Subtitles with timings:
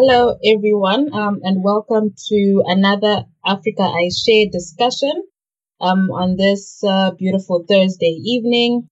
[0.00, 5.24] Hello, everyone, um, and welcome to another Africa I Share discussion
[5.80, 8.88] um, on this uh, beautiful Thursday evening.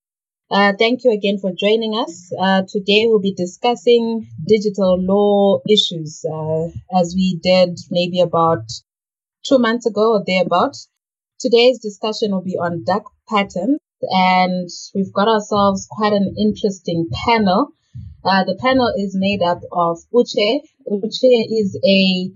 [0.51, 2.29] Uh, thank you again for joining us.
[2.37, 6.67] Uh, today we'll be discussing digital law issues, uh,
[6.99, 8.65] as we did maybe about
[9.45, 10.75] two months ago or thereabout.
[11.39, 17.69] Today's discussion will be on dark patterns, and we've got ourselves quite an interesting panel.
[18.23, 20.59] Uh, the panel is made up of Uche.
[20.91, 22.31] Uche is a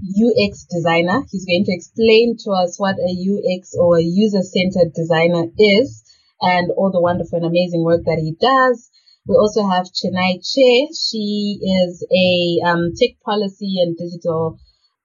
[0.00, 1.22] UX designer.
[1.30, 6.02] He's going to explain to us what a UX or a user centered designer is
[6.40, 8.90] and all the wonderful and amazing work that he does.
[9.28, 10.88] We also have Chenai Chair.
[10.96, 14.58] She is a um, tech policy and digital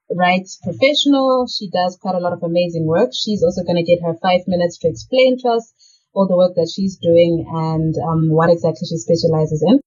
[0.09, 1.45] rights professional.
[1.47, 3.11] She does quite a lot of amazing work.
[3.13, 5.73] She's also going to get her five minutes to explain to us
[6.13, 9.81] all the work that she's doing and um, what exactly she specializes in.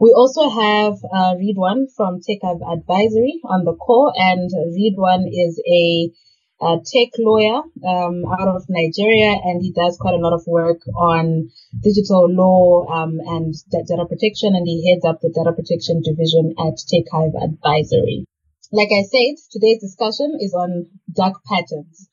[0.00, 6.08] We also have uh, Ridwan from Tech Advisory on the call, and Ridwan is a,
[6.64, 10.80] a tech lawyer um, out of Nigeria, and he does quite a lot of work
[10.96, 11.50] on
[11.82, 16.80] digital law um, and data protection, and he heads up the data protection division at
[16.88, 18.24] Tech Advisory.
[18.72, 22.08] Like I said, today's discussion is on dark patterns.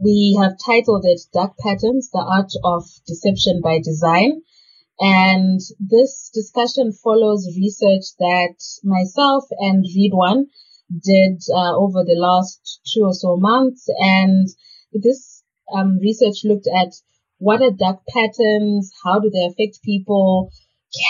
[0.00, 4.40] We have titled it Dark Patterns, the Art of Deception by Design.
[4.98, 10.46] And this discussion follows research that myself and Ridwan
[10.90, 13.88] did uh, over the last two or so months.
[13.98, 14.48] And
[14.92, 15.42] this
[15.74, 16.92] um, research looked at
[17.38, 18.92] what are dark patterns?
[19.04, 20.50] How do they affect people?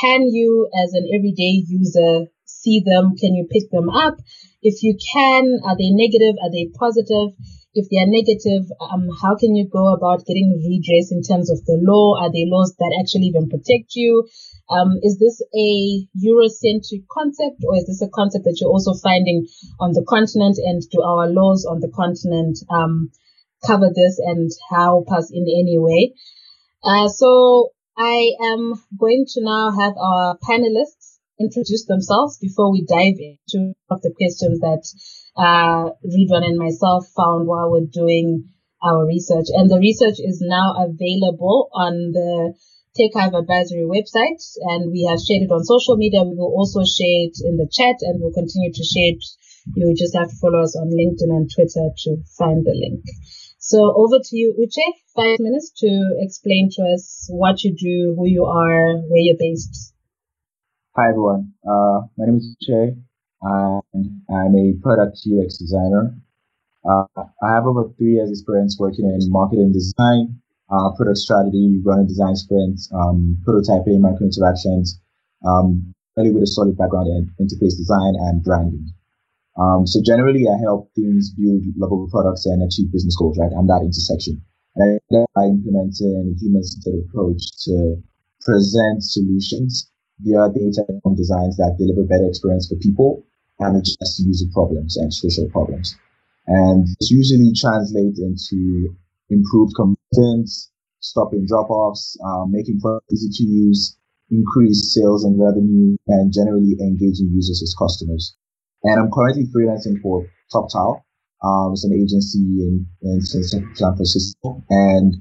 [0.01, 3.15] Can you, as an everyday user, see them?
[3.17, 4.17] Can you pick them up?
[4.63, 6.35] If you can, are they negative?
[6.43, 7.37] Are they positive?
[7.77, 11.61] If they are negative, um, how can you go about getting redress in terms of
[11.69, 12.17] the law?
[12.17, 14.25] Are there laws that actually even protect you?
[14.73, 15.69] Um, is this a
[16.17, 19.47] Eurocentric concept or is this a concept that you're also finding
[19.79, 23.13] on the continent and do our laws on the continent um,
[23.65, 26.17] cover this and help us in any way?
[26.83, 33.21] Uh, so I am going to now have our panelists introduce themselves before we dive
[33.21, 34.83] into of the questions that
[35.37, 38.49] uh, and myself found while we're doing
[38.83, 39.47] our research.
[39.53, 42.55] And the research is now available on the
[42.97, 44.41] Tech Hive Advisory website,
[44.73, 46.25] and we have shared it on social media.
[46.25, 49.25] We will also share it in the chat, and we'll continue to share it.
[49.77, 53.05] You just have to follow us on LinkedIn and Twitter to find the link.
[53.59, 54.87] So over to you, Uche.
[55.15, 59.93] Five minutes to explain to us what you do, who you are, where you're based.
[60.97, 61.53] Hi everyone.
[61.67, 62.97] Uh, my name is Uche
[63.93, 66.15] and I'm a product UX designer.
[66.89, 67.07] Uh,
[67.43, 70.41] I have over three years experience working in marketing design,
[70.71, 75.01] uh, product strategy, running design sprints, um, prototyping, micro interactions,
[75.45, 78.87] um, really with a solid background in interface design and branding.
[79.59, 83.39] Um, so generally, I help teams build lovable products and achieve business goals.
[83.39, 84.43] Right, I'm that intersection,
[84.77, 87.97] and I, I implementing a human-centered approach to
[88.43, 89.91] present solutions
[90.21, 90.85] via data
[91.17, 93.26] designs that deliver better experience for people
[93.59, 95.97] and address user problems and social problems.
[96.47, 98.95] And this usually translates into
[99.31, 103.97] improved conversions, stopping drop-offs, um, making products easy to use,
[104.31, 108.37] increased sales and revenue, and generally engaging users as customers.
[108.85, 111.03] And I'm currently freelancing for Toptal.
[111.43, 115.17] Um, it's an agency in, in San Francisco and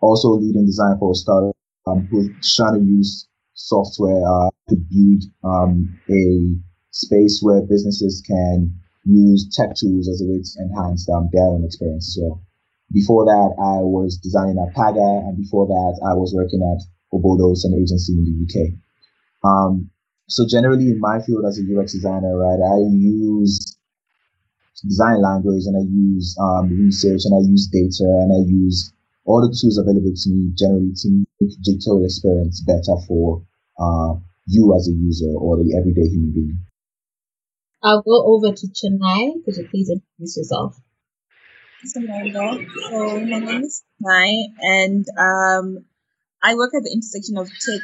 [0.00, 5.24] also leading design for a startup um, who's trying to use software uh, to build
[5.44, 6.56] um, a
[6.90, 8.74] space where businesses can
[9.04, 12.42] use tech tools as a way to enhance um, their own experience well.
[12.92, 16.82] Before that, I was designing at Paga, and before that, I was working at
[17.14, 18.74] Obodos, an agency in the UK.
[19.44, 19.90] Um,
[20.26, 23.78] so generally, in my field as a UX designer, right, I use
[24.86, 28.92] design language and I use um, research and I use data and I use
[29.24, 33.42] all the tools available to me generally to make digital experience better for
[33.78, 34.14] uh,
[34.46, 36.58] you as a user or the everyday human being.
[37.82, 39.44] I'll go over to Chenai.
[39.44, 40.76] Could you please introduce yourself?
[41.84, 45.84] So, my name is Chenai, and um,
[46.42, 47.82] I work at the intersection of tech,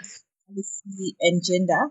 [0.49, 1.91] policy, and gender.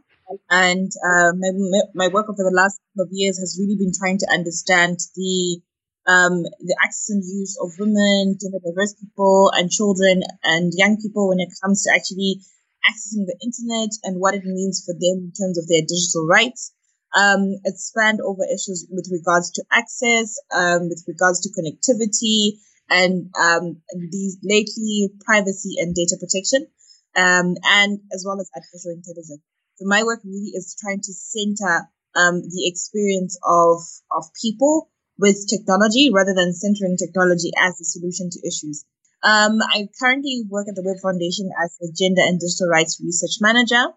[0.49, 4.19] And uh, my, my work over the last couple of years has really been trying
[4.19, 5.61] to understand the
[6.07, 11.29] um, the access and use of women, gender diverse people, and children and young people
[11.29, 12.41] when it comes to actually
[12.85, 16.71] accessing the internet and what it means for them in terms of their digital rights.
[17.15, 22.59] Um, spanned over issues with regards to access, um, with regards to connectivity,
[22.89, 23.81] and um,
[24.11, 26.67] these lately privacy and data protection,
[27.15, 29.41] um, and as well as artificial intelligence.
[29.77, 33.79] So my work really is trying to center um, the experience of
[34.11, 38.85] of people with technology rather than centering technology as the solution to issues.
[39.23, 43.41] Um, I currently work at the Web Foundation as a gender and digital rights research
[43.41, 43.95] manager,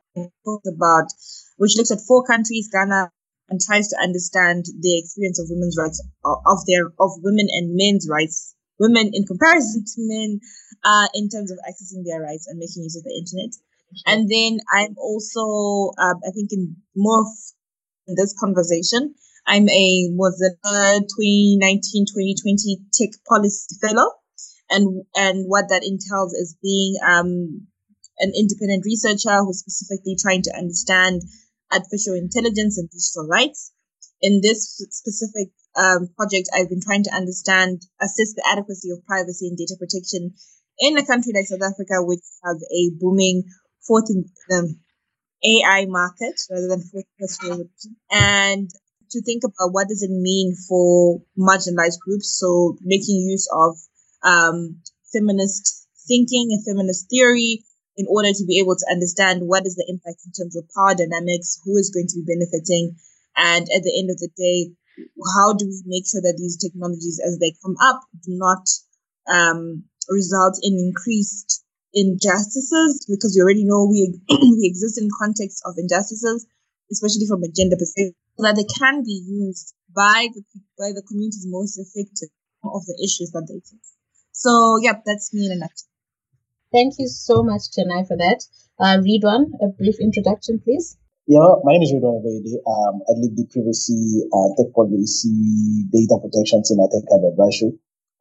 [0.66, 1.08] about
[1.58, 3.10] which looks at four countries, Ghana,
[3.50, 8.08] and tries to understand the experience of women's rights of their of women and men's
[8.08, 10.40] rights, women in comparison to men,
[10.84, 13.52] uh, in terms of accessing their rights and making use of the internet.
[14.06, 17.24] And then I'm also, um, I think, in more
[18.06, 19.14] in this conversation,
[19.46, 20.52] I'm a was a
[21.00, 24.12] 2019 2020 Tech Policy Fellow,
[24.70, 27.66] and and what that entails is being um,
[28.18, 31.22] an independent researcher who's specifically trying to understand
[31.72, 33.72] artificial intelligence and digital rights.
[34.20, 39.46] In this specific um, project, I've been trying to understand, assess the adequacy of privacy
[39.48, 40.34] and data protection
[40.78, 43.44] in a country like South Africa, which has a booming
[43.86, 44.10] fourth
[44.52, 44.80] um,
[45.44, 47.04] AI market rather than fourth
[48.10, 48.68] and
[49.10, 52.36] to think about what does it mean for marginalized groups.
[52.38, 53.76] So making use of
[54.22, 54.80] um,
[55.12, 57.64] feminist thinking and feminist theory
[57.98, 60.94] in order to be able to understand what is the impact in terms of power
[60.94, 62.94] dynamics, who is going to be benefiting,
[63.36, 64.70] and at the end of the day,
[65.34, 68.62] how do we make sure that these technologies, as they come up, do not
[69.26, 73.06] um, result in increased injustices?
[73.10, 76.46] Because we already know we we exist in context of injustices,
[76.90, 80.42] especially from a gender perspective, that they can be used by the
[80.78, 82.30] by the communities most affected
[82.62, 83.94] of the issues that they face.
[84.32, 85.87] So, yep, that's me in a nutshell.
[86.72, 88.44] Thank you so much, Chenai, for that.
[88.78, 90.96] Uh, Ridwan, a brief introduction, please.
[91.26, 92.56] Yeah, my name is Ridwan Oloyede.
[92.64, 97.72] Um, I lead the privacy uh, tech policy data protection team at Tech Hive Advisory.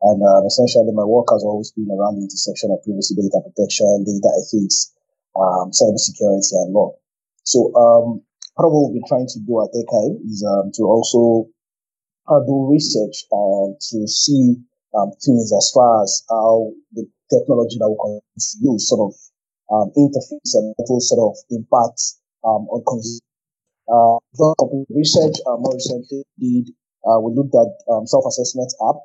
[0.01, 4.03] And um, essentially, my work has always been around the intersection of privacy data protection,
[4.05, 4.93] data ethics,
[5.35, 6.95] um, cybersecurity, and law.
[7.43, 8.23] So, um,
[8.55, 11.49] part of what we've been trying to do at TechCab is um, to also
[12.27, 14.55] uh, do research uh, to see
[14.95, 18.19] um, things as far as how the technology that can
[18.61, 19.13] use sort of
[19.71, 21.99] um, interface and that will sort of impact
[22.43, 23.21] um, on consumers.
[23.87, 24.19] Uh,
[24.91, 26.67] research uh, more recently did
[27.07, 28.99] uh, we looked at um, self-assessment app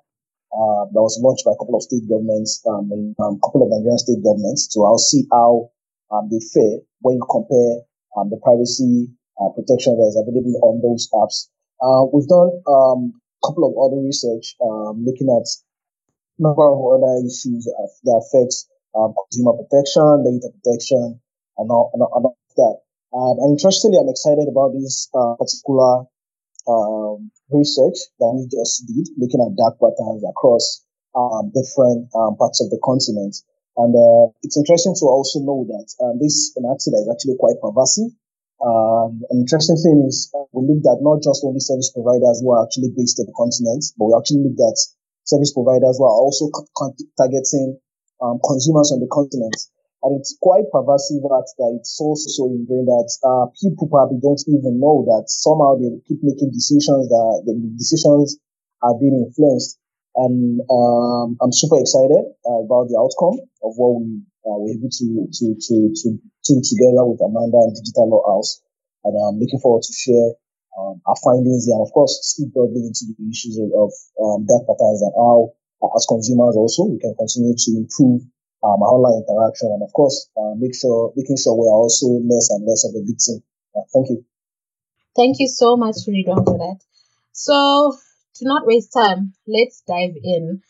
[0.50, 3.62] uh, that was launched by a couple of state governments um, and a um, couple
[3.62, 5.70] of Nigerian state governments to I'll see how
[6.10, 7.86] um, they fare when you compare
[8.18, 9.06] um, the privacy
[9.40, 11.48] uh, protection that is available on those apps.
[11.78, 15.46] Uh, we've done um, a couple of other research um, looking at
[16.38, 21.20] number of other issues that affects um, consumer protection, data protection,
[21.58, 22.76] and all, and all, and all that.
[23.12, 26.08] Um, and interestingly, I'm excited about this uh, particular
[26.68, 32.64] um, research that we just did, looking at dark patterns across um, different um, parts
[32.64, 33.36] of the continent.
[33.76, 38.12] And uh, it's interesting to also know that um, this accident is actually quite pervasive.
[38.62, 42.52] Um, an interesting thing is uh, we looked at not just only service providers who
[42.52, 44.78] are actually based in the continent, but we actually looked at
[45.24, 46.50] service providers who are also
[47.16, 47.78] targeting
[48.22, 49.56] um, consumers on the continent.
[50.02, 54.42] And it's quite pervasive that, that it's also so ingrained that uh, people probably don't
[54.50, 58.38] even know that somehow they keep making decisions that the decisions
[58.82, 59.78] are being influenced.
[60.18, 64.90] And um, I'm super excited uh, about the outcome of what we uh, were able
[64.90, 68.60] to to to to to together with Amanda and Digital Law House.
[69.06, 70.34] And I'm looking forward to share
[70.78, 74.46] um, our findings here, and of course, speak broadly into the issues of, of um,
[74.46, 75.52] patterns and how,
[75.82, 78.22] uh, as consumers, also we can continue to improve
[78.64, 82.06] um, our online interaction, and of course, uh, make sure making sure we are also
[82.24, 83.42] less and less of a victim.
[83.76, 84.24] Uh, thank you.
[85.14, 86.80] Thank you so much, Ridwan, for that.
[87.32, 87.96] So,
[88.36, 90.62] to not waste time, let's dive in.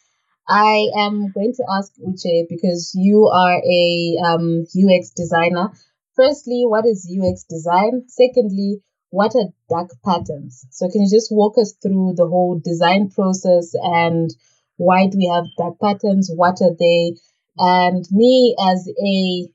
[0.48, 5.70] I am going to ask Uche because you are a um, UX designer.
[6.16, 8.04] Firstly, what is UX design?
[8.08, 8.82] Secondly,
[9.12, 10.64] what are dark patterns?
[10.70, 14.30] So can you just walk us through the whole design process and
[14.78, 16.30] why do we have dark patterns?
[16.34, 17.16] What are they?
[17.58, 19.52] And me as a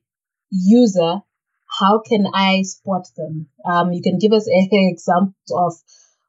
[0.51, 1.21] user,
[1.79, 3.47] how can I spot them?
[3.65, 5.73] Um, you can give us a example of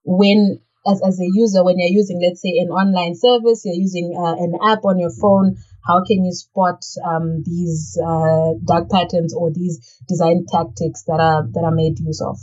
[0.04, 4.16] when, as, as a user, when you're using, let's say, an online service, you're using
[4.18, 9.34] uh, an app on your phone, how can you spot um, these uh, dark patterns
[9.34, 12.38] or these design tactics that are that are made use of?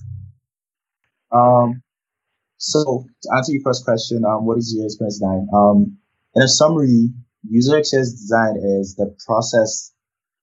[1.31, 1.81] Um,
[2.57, 5.47] so to answer your first question, um, what is user experience design?
[5.53, 5.97] Um,
[6.35, 7.09] in a summary,
[7.47, 9.93] user experience design is the process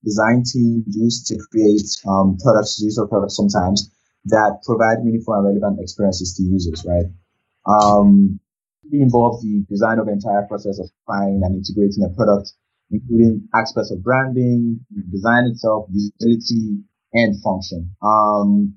[0.04, 3.90] design team used to create um, products, user products sometimes
[4.26, 7.06] that provide meaningful and relevant experiences to users, right?
[7.66, 8.40] Um,
[8.90, 12.52] it involves the design of the entire process of buying and integrating a product,
[12.90, 16.82] including aspects of branding, design itself, usability,
[17.14, 17.94] and function.
[18.02, 18.74] Um,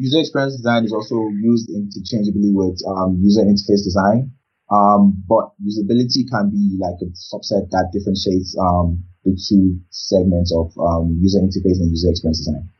[0.00, 4.32] user experience design is also used interchangeably with um, user interface design.
[4.72, 10.72] Um, but usability can be like a subset that differentiates um, the two segments of
[10.80, 12.70] um, user interface and user experience design.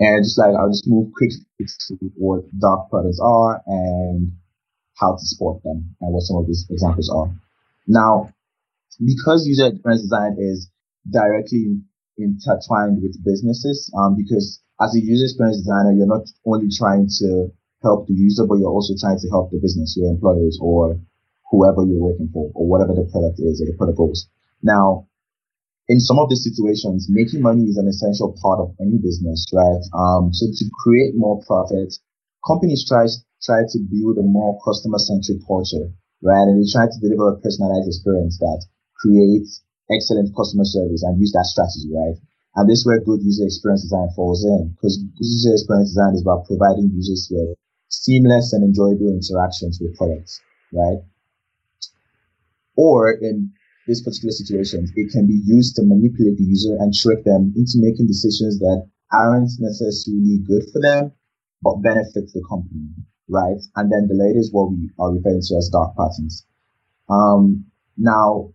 [0.00, 4.32] And just like I'll just move quickly to what dark patterns are and
[5.00, 7.32] how to support them and what some of these examples are.
[7.86, 8.34] Now,
[9.00, 10.68] because user experience design is
[11.08, 11.80] directly
[12.18, 17.48] intertwined with businesses, um, because as a user experience designer, you're not only trying to
[17.82, 20.98] help the user, but you're also trying to help the business, your employers, or
[21.50, 24.28] whoever you're working for, or whatever the product is or the product goals.
[24.62, 25.06] Now,
[25.88, 29.82] in some of these situations, making money is an essential part of any business, right?
[29.92, 31.92] Um, so to create more profit,
[32.46, 33.06] companies try
[33.42, 35.90] try to build a more customer centric culture,
[36.22, 36.46] right?
[36.46, 38.64] And they try to deliver a personalized experience that
[39.02, 42.16] creates excellent customer service and use that strategy, right?
[42.54, 46.22] And this is where good user experience design falls in because user experience design is
[46.22, 47.56] about providing users with
[47.88, 50.40] seamless and enjoyable interactions with products,
[50.72, 51.00] right?
[52.76, 53.52] Or in
[53.86, 57.80] this particular situation, it can be used to manipulate the user and trick them into
[57.80, 61.12] making decisions that aren't necessarily good for them,
[61.62, 62.88] but benefit the company,
[63.28, 63.60] right?
[63.76, 66.46] And then the later is what we are referring to as dark patterns.
[67.08, 67.66] Um,
[67.96, 68.52] now,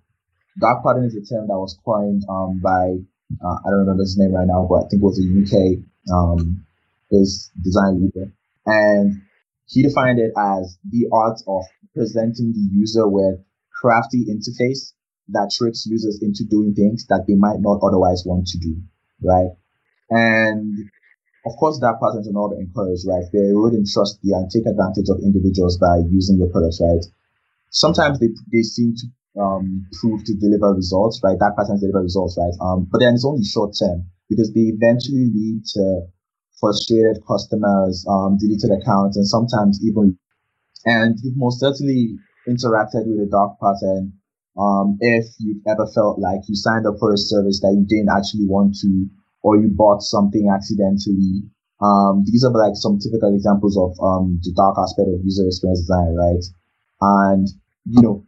[0.60, 2.98] dark pattern is a term that was coined um, by
[3.44, 5.84] uh, I don't remember his name right now, but I think it was a UK
[6.14, 6.66] um,
[7.10, 8.32] his design leader,
[8.66, 9.22] and
[9.68, 13.40] he defined it as the art of presenting the user with
[13.82, 14.94] crafty interface
[15.30, 18.76] that tricks users into doing things that they might not otherwise want to do,
[19.22, 19.52] right?
[20.10, 20.90] And
[21.46, 23.24] of course, dark patterns are not encouraged, right?
[23.32, 27.04] They wouldn't trust you and take advantage of individuals by using your products, right?
[27.70, 29.08] Sometimes they, they seem to
[29.40, 31.38] um, prove to deliver results, right?
[31.40, 32.54] Dark patterns deliver results, right?
[32.62, 36.02] Um, but then it's only short term because they eventually lead to
[36.60, 40.18] frustrated customers, um, deleted accounts, and sometimes even,
[40.86, 42.18] and you've most certainly
[42.48, 44.14] interacted with a dark pattern.
[44.58, 48.10] Um, if you've ever felt like you signed up for a service that you didn't
[48.10, 49.06] actually want to,
[49.44, 51.44] or you bought something accidentally.
[51.80, 55.82] Um, these are like some typical examples of um, the dark aspect of user experience
[55.82, 56.44] design, right?
[57.02, 57.48] And
[57.86, 58.26] you know,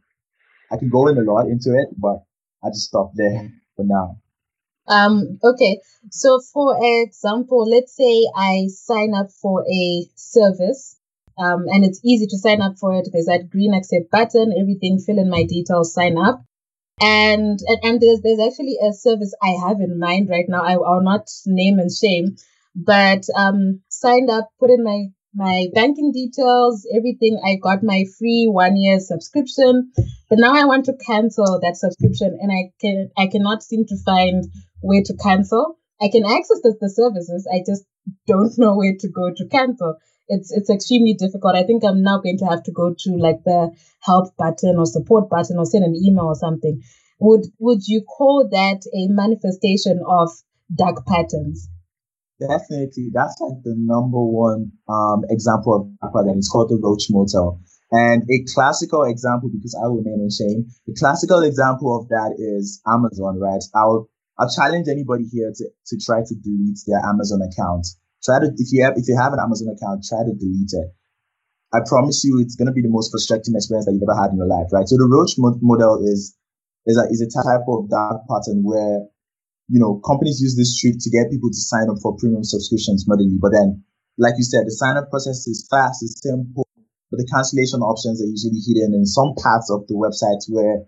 [0.71, 2.23] I can go in a lot into it, but
[2.63, 4.17] I just stop there for now.
[4.88, 5.79] Um, okay.
[6.11, 10.97] So for example, let's say I sign up for a service.
[11.38, 13.07] Um, and it's easy to sign up for it.
[13.13, 16.43] There's that green accept button, everything, fill in my details, sign up.
[16.99, 20.63] And, and, and there's, there's actually a service I have in mind right now.
[20.63, 22.35] I will not name and shame,
[22.75, 27.39] but, um, signed up, put in my my banking details, everything.
[27.45, 29.91] I got my free one year subscription,
[30.29, 33.98] but now I want to cancel that subscription and I can I cannot seem to
[34.03, 34.45] find
[34.81, 35.77] where to cancel.
[36.01, 37.48] I can access the, the services.
[37.51, 37.83] I just
[38.25, 39.98] don't know where to go to cancel.
[40.27, 41.55] It's it's extremely difficult.
[41.55, 43.71] I think I'm now going to have to go to like the
[44.01, 46.81] help button or support button or send an email or something.
[47.19, 50.31] Would would you call that a manifestation of
[50.74, 51.67] dark patterns?
[52.39, 56.38] Definitely, that's like the number one um, example of that pattern.
[56.38, 57.60] It's called the Roach Motel.
[57.91, 62.39] And a classical example, because I will name and shame, a classical example of that
[62.39, 63.63] is Amazon, right?
[63.75, 67.88] I'll I'll challenge anybody here to, to try to delete their Amazon account.
[68.24, 70.96] Try to if you have if you have an Amazon account, try to delete it.
[71.74, 74.38] I promise you, it's gonna be the most frustrating experience that you've ever had in
[74.38, 74.88] your life, right?
[74.88, 76.38] So the Roach Motel is
[76.86, 79.10] is a is a type of dark pattern where
[79.69, 83.05] you know, companies use this trick to get people to sign up for premium subscriptions
[83.05, 83.38] moderately.
[83.38, 83.85] But then,
[84.17, 86.65] like you said, the sign up process is fast, it's simple,
[87.13, 90.81] but the cancellation options are usually hidden in some parts of the website where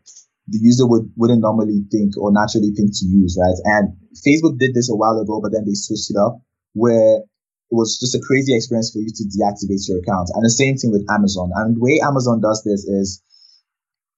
[0.49, 3.59] the user would, wouldn't normally think or naturally think to use, right?
[3.77, 3.93] And
[4.25, 6.41] Facebook did this a while ago, but then they switched it up
[6.73, 10.33] where it was just a crazy experience for you to deactivate your account.
[10.33, 11.53] And the same thing with Amazon.
[11.55, 13.21] And the way Amazon does this is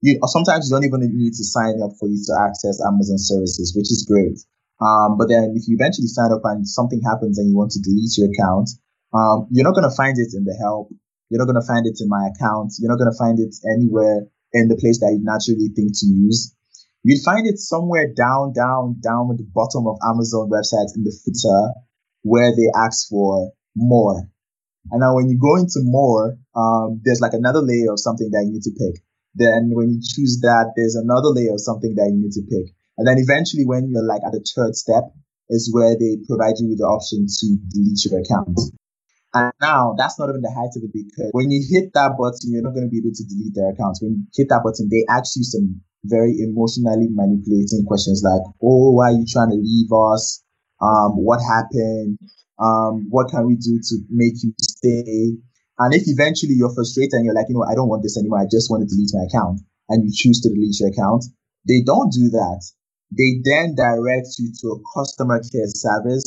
[0.04, 3.72] you sometimes you don't even need to sign up for you to access Amazon services,
[3.72, 4.36] which is great.
[4.84, 7.80] Um, but then if you eventually sign up and something happens and you want to
[7.80, 8.68] delete your account,
[9.16, 10.92] um, you're not going to find it in the help.
[11.32, 12.76] You're not going to find it in my account.
[12.78, 16.06] You're not going to find it anywhere in the place that you naturally think to
[16.06, 16.52] use.
[17.08, 21.16] You'd find it somewhere down, down, down at the bottom of Amazon websites in the
[21.16, 21.80] footer
[22.28, 24.28] where they ask for more.
[24.92, 28.44] And now when you go into more, um, there's like another layer of something that
[28.44, 29.02] you need to pick.
[29.36, 32.74] Then when you choose that, there's another layer of something that you need to pick.
[32.98, 35.10] And then eventually, when you're like at the third step,
[35.50, 38.58] is where they provide you with the option to delete your account.
[39.34, 42.54] And now that's not even the height of it because when you hit that button,
[42.54, 44.02] you're not going to be able to delete their accounts.
[44.02, 48.94] When you hit that button, they ask you some very emotionally manipulating questions like, "Oh,
[48.94, 50.44] why are you trying to leave us?
[50.82, 52.20] Um, what happened?
[52.60, 55.34] Um, what can we do to make you stay?
[55.84, 58.40] And if eventually you're frustrated and you're like, you know, I don't want this anymore,
[58.40, 59.60] I just want to delete my account,
[59.90, 61.28] and you choose to delete your account,
[61.68, 62.64] they don't do that.
[63.12, 66.24] They then direct you to a customer care service,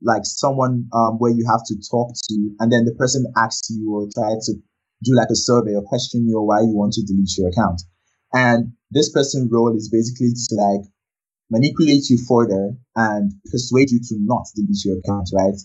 [0.00, 3.90] like someone um, where you have to talk to, and then the person asks you
[3.90, 4.52] or try to
[5.02, 7.82] do like a survey or question you or why you want to delete your account.
[8.32, 10.86] And this person's role is basically to like
[11.50, 15.58] manipulate you further and persuade you to not delete your account, right?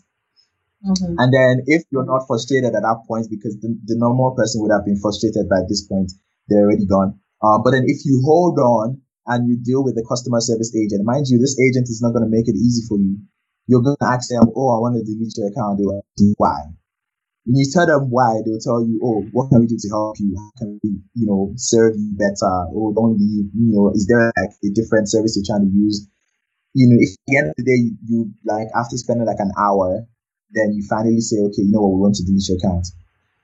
[0.82, 1.16] Mm-hmm.
[1.18, 4.74] And then if you're not frustrated at that point, because the, the normal person would
[4.74, 6.12] have been frustrated by this point,
[6.50, 7.20] they're already gone.
[7.42, 11.06] Uh, but then if you hold on and you deal with the customer service agent,
[11.06, 13.18] mind you, this agent is not going to make it easy for you.
[13.68, 15.78] You're going to ask them, oh, I want to delete your account.
[15.78, 16.02] They will
[16.38, 16.66] why?
[17.46, 20.18] When you tell them why, they'll tell you, oh, what can we do to help
[20.20, 20.34] you?
[20.38, 22.54] How can we, you know, serve you better?
[22.74, 26.06] Or don't leave, you know, is there like a different service you're trying to use?
[26.74, 29.42] You know, if at the end of the day, you, you like, after spending like
[29.42, 30.06] an hour,
[30.54, 32.88] then you finally say, okay, you know what, we want to delete your account.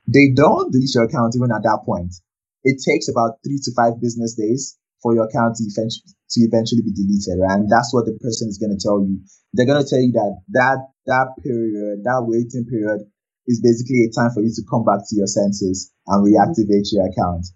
[0.08, 2.16] They don't delete your account even at that point.
[2.64, 6.82] It takes about three to five business days for your account to eventually, to eventually
[6.82, 7.60] be deleted, right?
[7.60, 9.20] And that's what the person is going to tell you.
[9.54, 13.08] They're going to tell you that that that period, that waiting period,
[13.48, 16.36] is basically a time for you to come back to your senses and mm-hmm.
[16.36, 17.48] reactivate your account.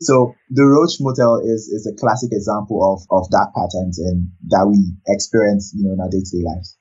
[0.00, 4.64] So the Roach Motel is is a classic example of of that pattern and that
[4.64, 6.79] we experience, you know, in our day to day lives.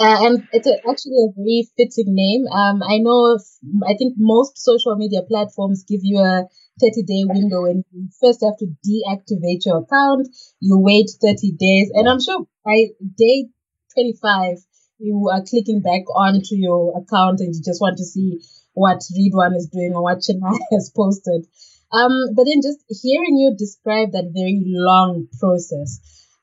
[0.00, 2.46] Uh, and it's actually a very fitting name.
[2.48, 3.42] Um, I know, if,
[3.86, 6.48] I think most social media platforms give you a
[6.80, 10.28] 30 day window and you first have to deactivate your account.
[10.60, 11.90] You wait 30 days.
[11.94, 13.48] And I'm sure by day
[13.94, 14.58] 25,
[14.98, 18.40] you are clicking back onto your account and you just want to see
[18.72, 21.46] what Ridwan is doing or what Chenai has posted.
[21.92, 26.00] Um, but then just hearing you describe that very long process,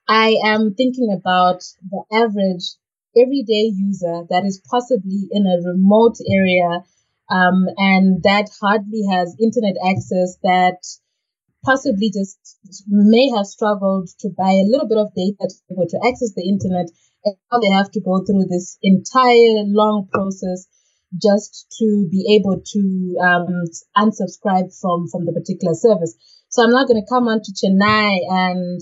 [0.08, 2.76] I am thinking about the average
[3.18, 6.84] everyday user that is possibly in a remote area
[7.30, 10.78] um, and that hardly has internet access that
[11.64, 12.40] possibly just
[12.88, 16.34] may have struggled to buy a little bit of data to be able to access
[16.36, 16.88] the internet
[17.26, 20.68] and now they have to go through this entire long process
[21.22, 23.66] just to be able to um,
[23.98, 26.16] unsubscribe from from the particular service.
[26.50, 28.82] So I'm not going to come on to Chenai and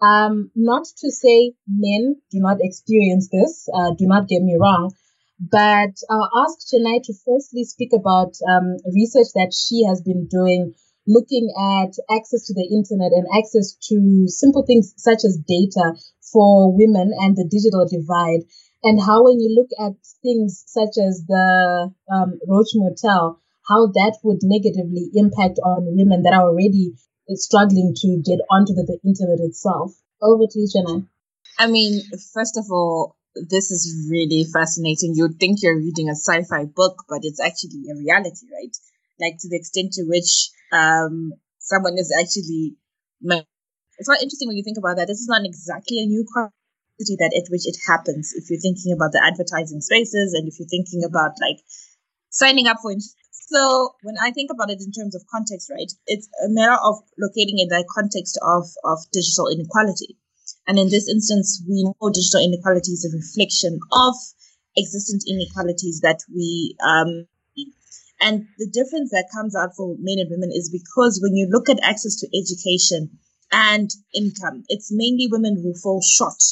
[0.00, 3.68] um, not to say men do not experience this.
[3.74, 4.92] Uh, do not get me wrong,
[5.40, 10.74] but I'll ask Chenai to firstly speak about um, research that she has been doing
[11.08, 15.96] looking at access to the internet and access to simple things such as data
[16.32, 18.44] for women and the digital divide.
[18.84, 24.18] And how, when you look at things such as the um, Roach Motel, how that
[24.22, 26.92] would negatively impact on women that are already
[27.36, 29.92] struggling to get onto the, the internet itself.
[30.20, 31.06] Over to you, Jenna.
[31.58, 35.14] I mean, first of all, this is really fascinating.
[35.14, 38.74] You'd think you're reading a sci-fi book, but it's actually a reality, right?
[39.20, 42.76] Like to the extent to which um, someone is actually
[43.98, 45.08] it's quite interesting when you think about that.
[45.08, 48.32] This is not exactly a new quantity that at which it happens.
[48.34, 51.58] If you're thinking about the advertising spaces and if you're thinking about like
[52.30, 52.94] signing up for.
[53.48, 57.00] So when I think about it in terms of context, right, it's a matter of
[57.18, 60.18] locating in that context of of digital inequality.
[60.66, 64.14] And in this instance, we know digital inequality is a reflection of
[64.76, 67.26] existent inequalities that we um,
[68.20, 71.68] and the difference that comes out for men and women is because when you look
[71.68, 73.18] at access to education,
[73.50, 74.64] and income.
[74.68, 76.42] It's mainly women who fall short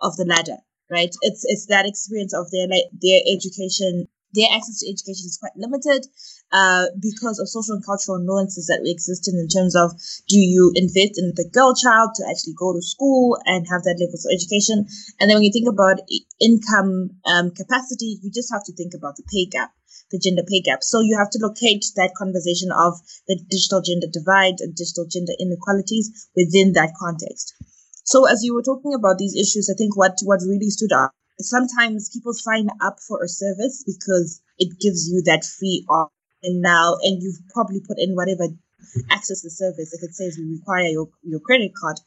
[0.00, 0.58] of the ladder,
[0.90, 1.14] right?
[1.22, 5.56] It's it's that experience of their like, their education, their access to education is quite
[5.56, 6.06] limited
[6.52, 9.94] uh, because of social and cultural nuances that exist in, in terms of
[10.28, 13.98] do you invest in the girl child to actually go to school and have that
[14.02, 14.86] level of education,
[15.18, 16.02] and then when you think about
[16.40, 19.70] income um, capacity, you just have to think about the pay gap
[20.10, 20.82] the gender pay gap.
[20.82, 22.94] So you have to locate that conversation of
[23.26, 27.54] the digital gender divide and digital gender inequalities within that context.
[28.04, 31.10] So as you were talking about these issues, I think what, what really stood out,
[31.40, 36.60] sometimes people sign up for a service because it gives you that free option and
[36.60, 38.48] now, and you've probably put in whatever
[39.10, 39.92] access the service.
[39.92, 41.98] If it says we require your, your credit card,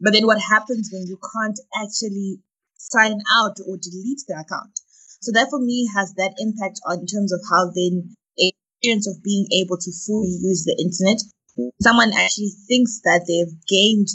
[0.00, 2.40] but then what happens when you can't actually
[2.76, 4.80] sign out or delete the account?
[5.20, 9.22] So that for me has that impact on in terms of how then experience of
[9.22, 11.20] being able to fully use the internet.
[11.82, 14.08] Someone actually thinks that they've gained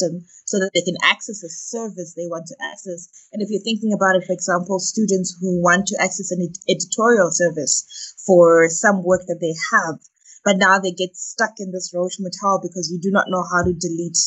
[0.00, 3.08] them so that they can access a service they want to access.
[3.32, 6.64] And if you're thinking about it, for example, students who want to access an ed-
[6.68, 7.86] editorial service
[8.26, 10.00] for some work that they have,
[10.44, 13.62] but now they get stuck in this Roach Motel because you do not know how
[13.62, 14.18] to delete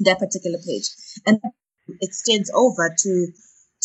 [0.00, 0.88] that particular page.
[1.26, 1.40] And
[1.88, 3.32] it extends over to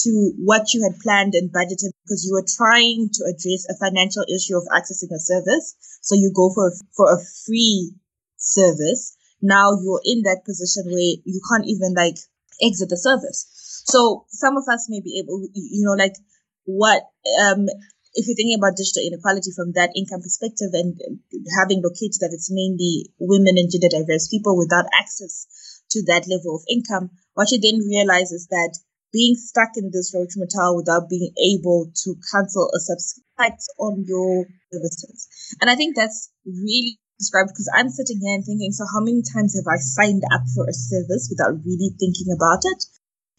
[0.04, 4.24] to what you had planned and budgeted because you were trying to address a financial
[4.30, 5.76] issue of accessing a service.
[6.02, 7.94] So you go for for a free
[8.38, 9.17] service.
[9.42, 12.18] Now you're in that position where you can't even like
[12.62, 13.46] exit the service.
[13.86, 16.16] So some of us may be able, you know, like
[16.66, 17.04] what,
[17.40, 17.68] um,
[18.14, 20.98] if you're thinking about digital inequality from that income perspective and
[21.56, 25.46] having located that it's mainly women and gender diverse people without access
[25.92, 28.74] to that level of income, what you then realize is that
[29.14, 34.46] being stuck in this roach motel without being able to cancel a subscribe on your
[34.74, 35.56] services.
[35.62, 39.22] And I think that's really described because I'm sitting here and thinking, so how many
[39.22, 42.86] times have I signed up for a service without really thinking about it?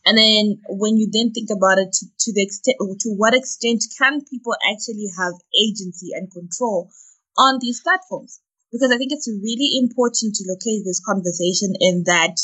[0.07, 3.85] And then when you then think about it to, to the extent, to what extent
[3.99, 6.91] can people actually have agency and control
[7.37, 8.41] on these platforms?
[8.73, 12.37] Because I think it's really important to locate this conversation in that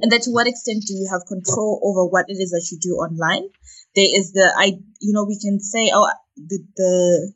[0.00, 2.78] and that to what extent do you have control over what it is that you
[2.78, 3.48] do online
[3.94, 7.32] there is the i you know we can say oh the, the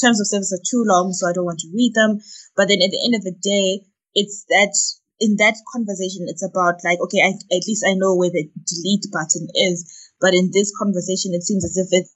[0.00, 2.18] terms of service are too long so i don't want to read them
[2.56, 4.74] but then at the end of the day it's that
[5.20, 9.06] in that conversation it's about like okay I, at least i know where the delete
[9.12, 9.86] button is
[10.20, 12.14] but in this conversation it seems as if it's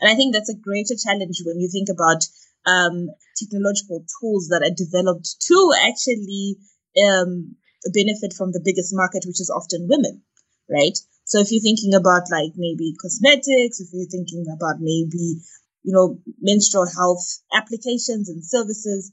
[0.00, 2.24] and i think that's a greater challenge when you think about
[2.64, 6.58] um, technological tools that are developed to actually
[6.94, 7.56] um,
[7.90, 10.22] benefit from the biggest market, which is often women,
[10.70, 10.96] right?
[11.24, 15.40] So if you're thinking about like maybe cosmetics, if you're thinking about maybe,
[15.82, 19.12] you know, menstrual health applications and services,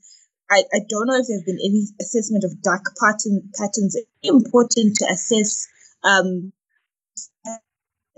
[0.50, 3.96] I, I don't know if there have been any assessment of dark pattern patterns.
[3.96, 5.68] It's important to assess
[6.04, 6.54] um,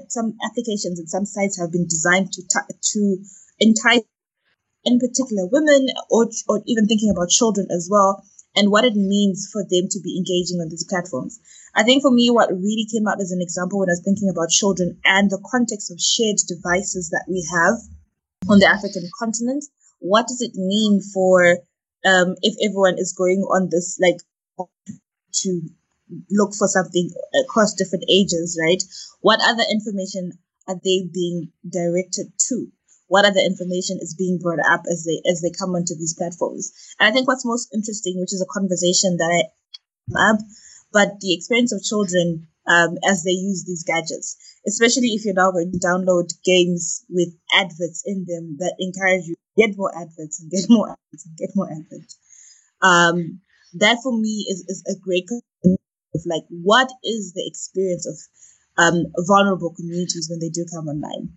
[0.08, 3.18] some applications and some sites have been designed to t- to
[3.60, 4.04] entice
[4.84, 8.24] in particular women or or even thinking about children as well
[8.56, 11.40] and what it means for them to be engaging on these platforms.
[11.74, 14.30] I think for me, what really came out as an example when I was thinking
[14.30, 17.80] about children and the context of shared devices that we have
[18.52, 19.66] on the African continent,
[20.00, 21.58] what does it mean for
[22.06, 24.18] um, if everyone is going on this like
[25.42, 25.62] to
[26.30, 27.10] look for something
[27.46, 28.84] across different ages, right?
[29.22, 30.34] What other information
[30.68, 32.68] are they being directed to?
[33.12, 36.72] what other information is being brought up as they as they come onto these platforms.
[36.98, 39.28] And I think what's most interesting, which is a conversation that
[40.16, 40.40] I have,
[40.94, 45.52] but the experience of children um, as they use these gadgets, especially if you're now
[45.52, 50.50] going to download games with adverts in them that encourage you get more adverts and
[50.50, 52.18] get more adverts and get more adverts.
[52.82, 53.42] Um,
[53.74, 55.28] that for me is, is a great
[56.16, 58.16] of like what is the experience of
[58.78, 61.30] um, vulnerable communities when they do come online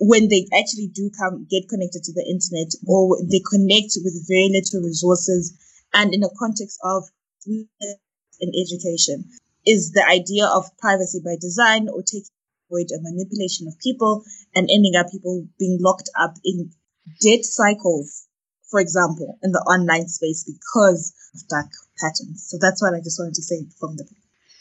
[0.00, 4.48] when they actually do come get connected to the internet or they connect with very
[4.48, 5.54] little resources
[5.92, 7.04] and in a context of
[7.46, 9.24] in education
[9.68, 12.32] is the idea of privacy by design or taking
[12.72, 16.72] away a manipulation of people and ending up people being locked up in
[17.20, 18.26] debt cycles
[18.70, 21.68] for example in the online space because of dark
[22.00, 24.04] patterns so that's what i just wanted to say from the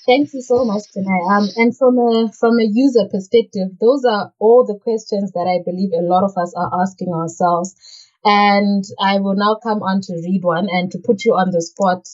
[0.08, 1.20] Thank you so much, Chenai.
[1.30, 5.60] Um, and from a from a user perspective, those are all the questions that I
[5.70, 7.76] believe a lot of us are asking ourselves.
[8.24, 12.08] And I will now come on to Ridwan and to put you on the spot.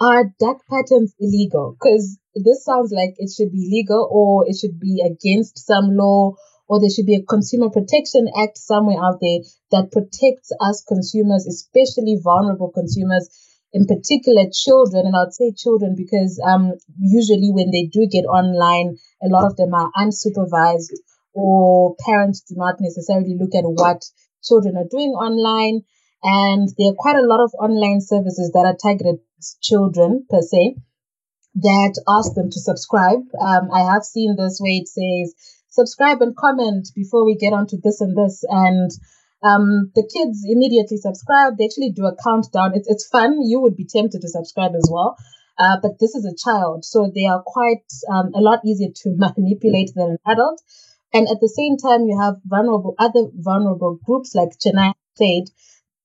[0.00, 1.76] Are dark patterns illegal?
[1.78, 6.34] Because this sounds like it should be legal or it should be against some law
[6.68, 11.46] or there should be a consumer protection act somewhere out there that protects us consumers,
[11.46, 13.28] especially vulnerable consumers
[13.72, 18.96] in particular children, and I'd say children because um, usually when they do get online,
[19.20, 20.94] a lot of them are unsupervised
[21.34, 24.04] or parents do not necessarily look at what
[24.44, 25.82] children are doing online.
[26.24, 29.20] And there are quite a lot of online services that are targeted
[29.60, 30.76] children per se
[31.56, 33.20] that ask them to subscribe.
[33.38, 35.34] Um, I have seen this where it says
[35.68, 38.42] subscribe and comment before we get onto this and this.
[38.48, 38.90] And
[39.44, 41.58] um, the kids immediately subscribe.
[41.58, 42.72] They actually do a countdown.
[42.74, 43.42] It's, it's fun.
[43.44, 45.16] You would be tempted to subscribe as well.
[45.58, 49.14] Uh, but this is a child, so they are quite um, a lot easier to
[49.16, 50.60] manipulate than an adult.
[51.12, 55.44] And at the same time, you have vulnerable other vulnerable groups like Chenai said,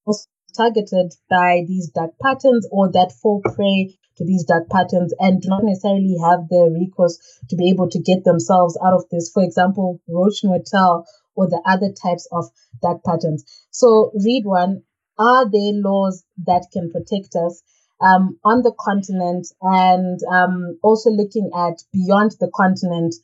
[0.09, 5.41] also targeted by these dark patterns or that fall prey to these dark patterns and
[5.41, 7.17] do not necessarily have the recourse
[7.49, 9.31] to be able to get themselves out of this.
[9.33, 12.45] For example, Roach Motel or the other types of
[12.81, 13.45] dark patterns.
[13.71, 14.83] So, Ridwan
[15.17, 17.61] Are there laws that can protect us
[18.01, 23.15] um, on the continent and um, also looking at beyond the continent?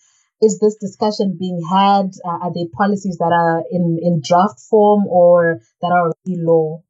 [0.42, 2.12] Is this discussion being had?
[2.26, 6.84] Uh, are there policies that are in, in draft form or that are already law?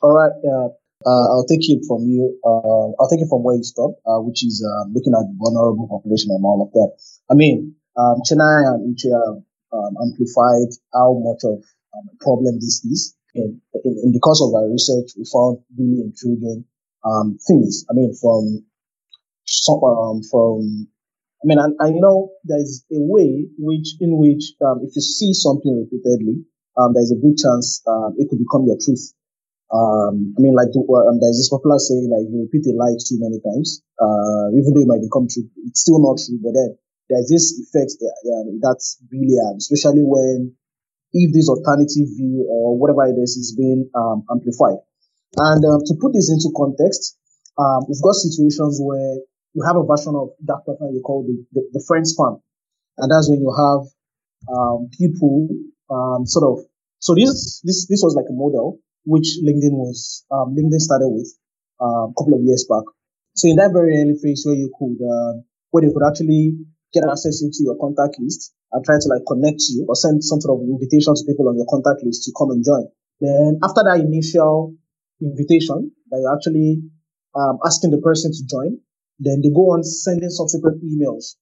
[0.00, 0.32] All right.
[0.46, 0.68] Uh,
[1.04, 2.38] uh, I'll take it from you.
[2.44, 5.36] Uh, I'll take it from where you stopped, uh, which is uh, looking at the
[5.36, 6.96] vulnerable population and all of that.
[7.30, 11.60] I mean, um, Chenai and Uche have um, amplified how much of
[11.92, 13.16] um, a problem this is.
[13.34, 16.64] In, in, in, the course of our research, we found really intriguing
[17.04, 17.84] um, things.
[17.90, 18.64] I mean, from
[19.44, 20.88] some, um, from
[21.44, 21.60] I mean,
[21.92, 26.40] you know, there's a way which in which um, if you see something repeatedly,
[26.80, 29.12] um, there's a good chance um, it could become your truth.
[29.68, 33.20] Um, I mean, like um, there's this popular saying like you repeat a lie too
[33.20, 36.40] many times, uh, even though it might become true, it's still not true.
[36.40, 36.80] But then
[37.12, 40.56] there's this effect uh, that's really hard, especially when
[41.12, 44.80] if this alternative view or whatever it is is being um, amplified.
[45.36, 47.20] And um, to put this into context,
[47.60, 49.20] um, we've got situations where
[49.54, 52.42] you have a version of dark pattern you call the, the, the friend spam.
[52.98, 53.82] And that's when you have
[54.50, 55.48] um, people
[55.90, 56.64] um, sort of
[56.98, 61.28] so this this this was like a model which LinkedIn was um, LinkedIn started with
[61.80, 62.84] uh, a couple of years back.
[63.34, 66.58] So in that very early phase where you could uh, where they could actually
[66.92, 70.40] get access into your contact list and try to like connect you or send some
[70.40, 72.86] sort of invitation to people on your contact list to come and join.
[73.20, 74.74] Then after that initial
[75.20, 76.82] invitation that you're actually
[77.34, 78.78] um, asking the person to join,
[79.18, 81.36] then they go on sending subsequent emails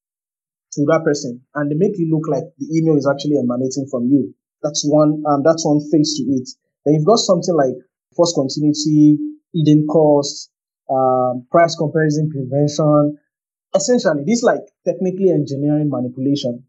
[0.72, 4.08] to that person and they make it look like the email is actually emanating from
[4.08, 4.32] you.
[4.62, 6.48] That's one, um, that's one face to it.
[6.84, 7.76] Then you've got something like
[8.16, 9.18] force continuity,
[9.52, 10.50] hidden cost,
[10.90, 13.18] um, price comparison prevention.
[13.74, 16.64] Essentially, this like technically engineering manipulation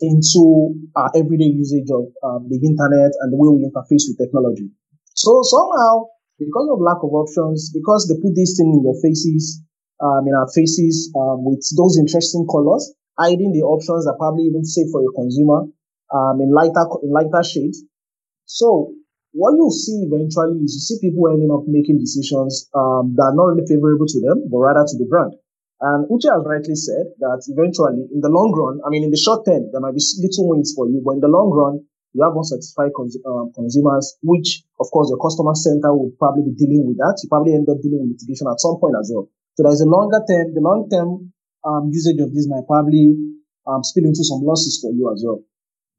[0.00, 4.68] into our everyday usage of um, the internet and the way we interface with technology.
[5.14, 9.62] So somehow, because of lack of options, because they put this thing in your faces,
[10.02, 14.64] um, in our faces um, with those interesting colors, hiding the options that probably even
[14.64, 15.64] safe for your consumer
[16.12, 17.84] um, in lighter in lighter shades.
[18.44, 18.92] So
[19.32, 23.36] what you see eventually is you see people ending up making decisions um, that are
[23.36, 25.32] not really favorable to them, but rather to the brand.
[25.80, 29.18] And Uche has rightly said that eventually, in the long run, I mean, in the
[29.18, 32.22] short term, there might be little wins for you, but in the long run, you
[32.22, 36.86] have unsatisfied cons- um, consumers, which, of course, your customer center would probably be dealing
[36.86, 37.18] with that.
[37.24, 39.26] You probably end up dealing with litigation at some point as well.
[39.54, 41.32] So there's a longer term, the long term
[41.64, 43.12] um, usage of this might probably
[43.68, 45.44] um, spill into some losses for you as well.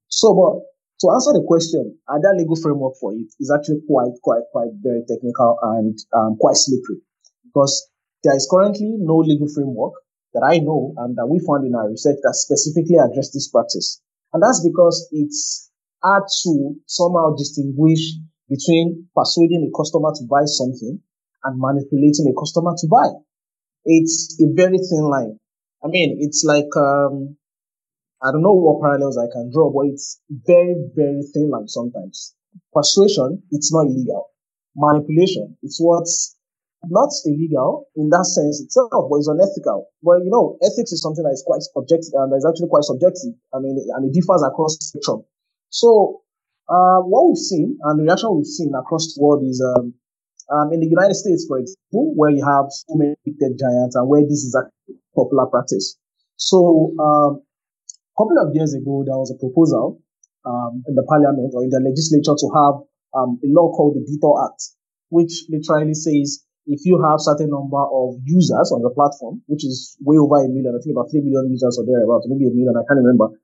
[0.09, 0.65] So, but
[1.01, 5.05] to answer the question, other legal framework for it is actually quite, quite, quite very
[5.05, 7.05] technical and um, quite slippery
[7.45, 7.89] because
[8.23, 9.93] there is currently no legal framework
[10.33, 14.01] that I know and that we found in our research that specifically address this practice.
[14.33, 15.69] And that's because it's
[16.01, 18.17] hard to somehow distinguish
[18.49, 20.97] between persuading a customer to buy something
[21.43, 23.13] and manipulating a customer to buy
[23.85, 25.39] it's a very thin line.
[25.83, 27.35] I mean, it's like um,
[28.23, 32.33] I don't know what parallels I can draw, but it's very, very thin line sometimes.
[32.73, 34.31] Persuasion, it's not illegal.
[34.75, 36.37] Manipulation, it's what's
[36.89, 39.87] not illegal in that sense itself, but it's unethical.
[40.01, 43.35] But you know, ethics is something that is quite objective and is actually quite subjective.
[43.53, 45.23] I mean, and it differs across spectrum.
[45.69, 46.21] So,
[46.69, 49.93] uh, what we've seen and the reaction we've seen across the world is um,
[50.51, 53.95] um, in the United States, for example, where you have so many big tech giants
[53.95, 54.67] and where this is a
[55.15, 55.97] popular practice.
[56.35, 60.01] So, um, a couple of years ago, there was a proposal
[60.45, 62.75] um, in the parliament or in the legislature to have
[63.15, 64.61] um, a law called the Detour Act,
[65.09, 69.97] which literally says if you have certain number of users on the platform, which is
[70.01, 72.75] way over a million, I think about 3 million users or thereabouts, maybe a million,
[72.75, 73.35] I can't remember,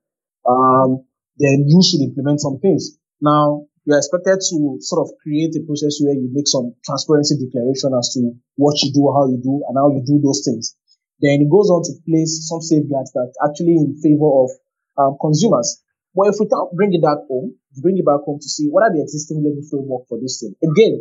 [0.48, 1.04] um,
[1.36, 2.96] then you should implement some things.
[3.20, 7.96] Now, you're expected to sort of create a process where you make some transparency declaration
[7.96, 10.76] as to what you do, how you do, and how you do those things.
[11.20, 14.48] Then it goes on to place some safeguards that actually in favor of
[14.96, 15.80] um, consumers.
[16.12, 18.84] But if we can't bring it back home, bring it back home to see what
[18.84, 20.56] are the existing legal framework for this thing.
[20.64, 21.00] Again,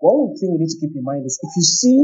[0.00, 1.98] one thing we need to keep in mind is if you see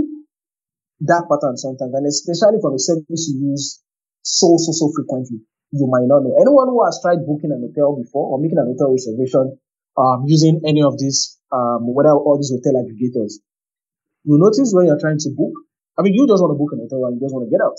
[1.09, 3.83] that pattern sometimes, and especially from a service you use
[4.23, 6.37] so, so, so frequently, you might not know.
[6.39, 9.59] Anyone who has tried booking an hotel before or making an hotel reservation
[9.97, 13.39] um, using any of these, um, whether all these hotel aggregators.
[14.25, 15.53] You notice when you're trying to book,
[15.99, 17.63] I mean, you just want to book an hotel and you just want to get
[17.63, 17.79] out.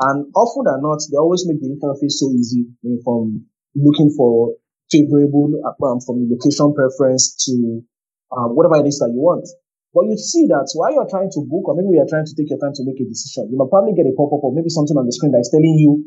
[0.00, 3.44] And often than not, they always make the interface so easy I mean, from
[3.76, 4.56] looking for
[4.88, 7.84] favorable um, from location preference to
[8.32, 9.44] um, whatever it is that you want.
[9.92, 12.48] But you see that while you're trying to book, or maybe you're trying to take
[12.48, 14.94] your time to make a decision, you might probably get a pop-up or maybe something
[14.94, 15.98] on the screen that's telling you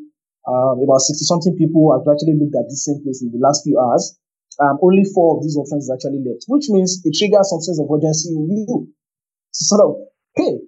[0.48, 3.64] um, about 60 something people have actually looked at this same place in the last
[3.64, 4.16] few hours
[4.62, 7.90] um, only four of these is actually left, which means it triggers some sense of
[7.90, 8.88] urgency in you.
[9.52, 9.92] So sort of,
[10.36, 10.60] hey,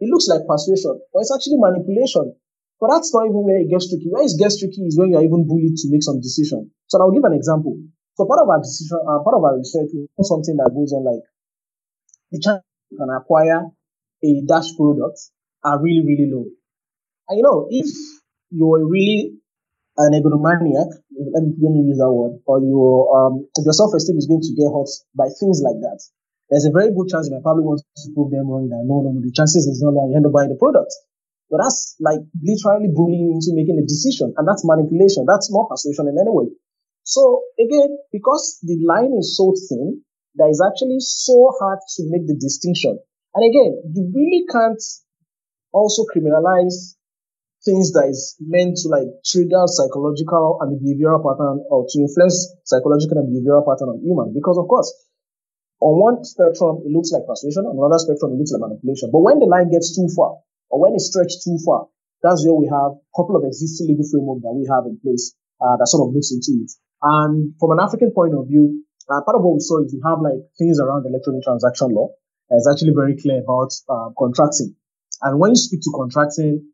[0.00, 2.34] it looks like persuasion, but it's actually manipulation.
[2.80, 4.08] But that's not even where it gets tricky.
[4.08, 6.72] Where it gets tricky is when you're even bullied to make some decision.
[6.88, 7.76] So I'll give an example.
[8.16, 11.04] So part of our decision, uh, part of our research is something that goes on
[11.04, 11.24] like
[12.32, 13.68] the chance you can acquire
[14.24, 15.18] a dash product
[15.62, 16.46] are really, really low.
[17.28, 17.86] And you know, if
[18.50, 19.39] you're really
[20.00, 24.40] an egomaniac, let me, let use that word, or your um, your self-esteem is going
[24.40, 26.00] to get hurt by things like that,
[26.48, 29.04] there's a very good chance you might probably want to prove them wrong that no,
[29.04, 30.90] no, no, the chances is not like you end up buying the product.
[31.46, 35.26] But that's like literally bullying you into making a decision, and that's manipulation.
[35.26, 36.50] That's more persuasion in any way.
[37.02, 40.02] So again, because the line is so thin,
[40.38, 42.98] that is actually so hard to make the distinction.
[43.34, 44.82] And again, you really can't
[45.72, 46.94] also criminalize
[47.64, 53.20] things that is meant to like trigger psychological and behavioral pattern or to influence psychological
[53.20, 54.32] and behavioral pattern on human.
[54.32, 54.88] Because of course,
[55.80, 57.64] on one spectrum, it looks like persuasion.
[57.64, 59.08] On another spectrum, it looks like manipulation.
[59.12, 61.88] But when the line gets too far or when it's stretched too far,
[62.20, 65.32] that's where we have a couple of existing legal framework that we have in place
[65.60, 66.72] uh, that sort of looks into it.
[67.00, 70.04] And from an African point of view, uh, part of what we saw is we
[70.04, 72.12] have like things around electronic transaction law.
[72.52, 74.76] It's actually very clear about uh, contracting.
[75.22, 76.72] And when you speak to contracting,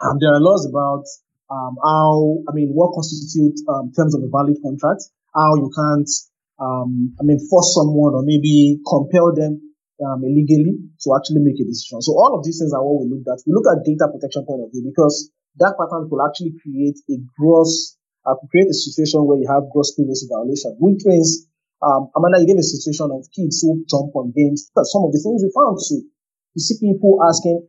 [0.00, 1.04] um, there are laws about
[1.50, 5.04] um, how, I mean, what constitutes um, terms of a valid contract,
[5.34, 6.10] how you can't,
[6.58, 9.60] um, I mean, force someone or maybe compel them
[10.04, 12.02] um, illegally to actually make a decision.
[12.02, 13.40] So all of these things are what we looked at.
[13.46, 17.16] We look at data protection point of view because dark pattern could actually create a
[17.38, 21.48] gross, uh, create a situation where you have gross privacy violation, which means,
[21.80, 24.68] um, Amanda, you gave a situation of kids who jump on games.
[24.76, 26.04] That's some of the things we found too.
[26.56, 27.68] You see people asking,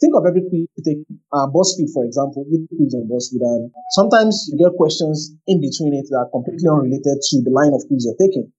[0.00, 1.02] think of every quiz you take,
[1.34, 5.94] uh, BuzzFeed, for example, you quiz on BuzzFeed, and sometimes you get questions in between
[5.94, 8.50] it that are completely unrelated to the line of quiz you're taking.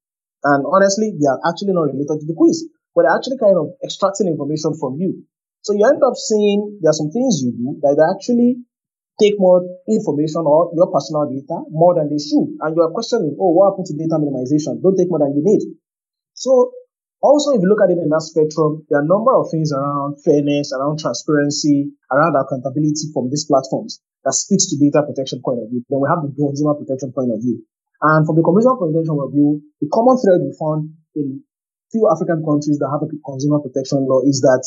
[0.44, 3.76] And honestly, they are actually not related to the quiz, but they're actually kind of
[3.84, 5.24] extracting information from you.
[5.64, 8.64] So you end up seeing there are some things you do that actually
[9.20, 12.56] take more information or your personal data more than they should.
[12.64, 14.80] And you are questioning, oh, what happened to data minimization?
[14.80, 15.76] Don't take more than you need.
[16.34, 16.72] So
[17.22, 19.76] also, if you look at it in that spectrum, there are a number of things
[19.76, 25.60] around fairness, around transparency, around accountability from these platforms that speaks to data protection point
[25.60, 25.84] of view.
[25.92, 27.60] Then we have the consumer protection point of view.
[28.00, 31.44] And from the consumer protection point of view, the common thread we found in
[31.92, 34.64] few African countries that have a consumer protection law is that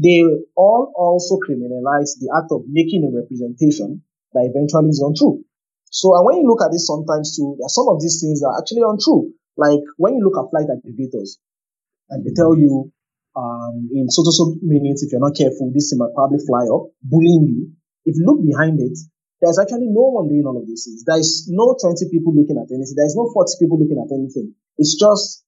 [0.00, 0.24] they
[0.56, 4.00] all also criminalize the act of making a representation
[4.32, 5.44] that eventually is untrue.
[5.92, 8.40] So, and when you look at this sometimes too, there are some of these things
[8.40, 9.36] that are actually untrue.
[9.60, 11.36] Like when you look at flight aggregators,
[12.12, 12.92] and they tell you
[13.34, 16.92] um, in so so minutes, if you're not careful, this thing might probably fly up,
[17.00, 17.72] bullying you.
[18.04, 18.92] If you look behind it,
[19.40, 21.02] there's actually no one doing all of these things.
[21.02, 22.94] There is no 20 people looking at anything.
[22.94, 24.54] There is no 40 people looking at anything.
[24.76, 25.42] It's just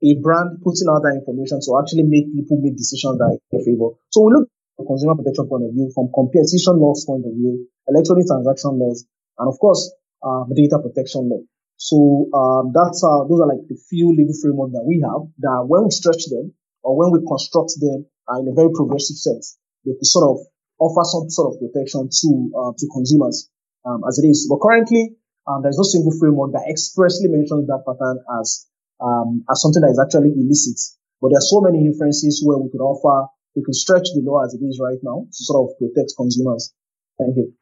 [0.00, 3.98] a brand putting out that information to actually make people make decisions that in favor.
[4.14, 4.46] So we look
[4.78, 9.02] from consumer protection point of view, from competition laws point of view, electronic transaction laws,
[9.42, 9.90] and of course,
[10.22, 11.42] uh, data protection law.
[11.78, 15.62] So um, that's uh, those are like the few legal framework that we have that
[15.70, 16.50] when we stretch them
[16.82, 20.42] or when we construct them uh, in a very progressive sense, they could sort of
[20.82, 23.46] offer some sort of protection to uh, to consumers
[23.86, 24.50] um, as it is.
[24.50, 25.14] But currently,
[25.46, 28.66] um, there's no single framework that expressly mentions dark pattern as
[28.98, 30.82] um, as something that is actually illicit.
[31.22, 34.42] But there are so many inferences where we could offer, we could stretch the law
[34.42, 36.74] as it is right now to sort of protect consumers.
[37.22, 37.54] Thank you.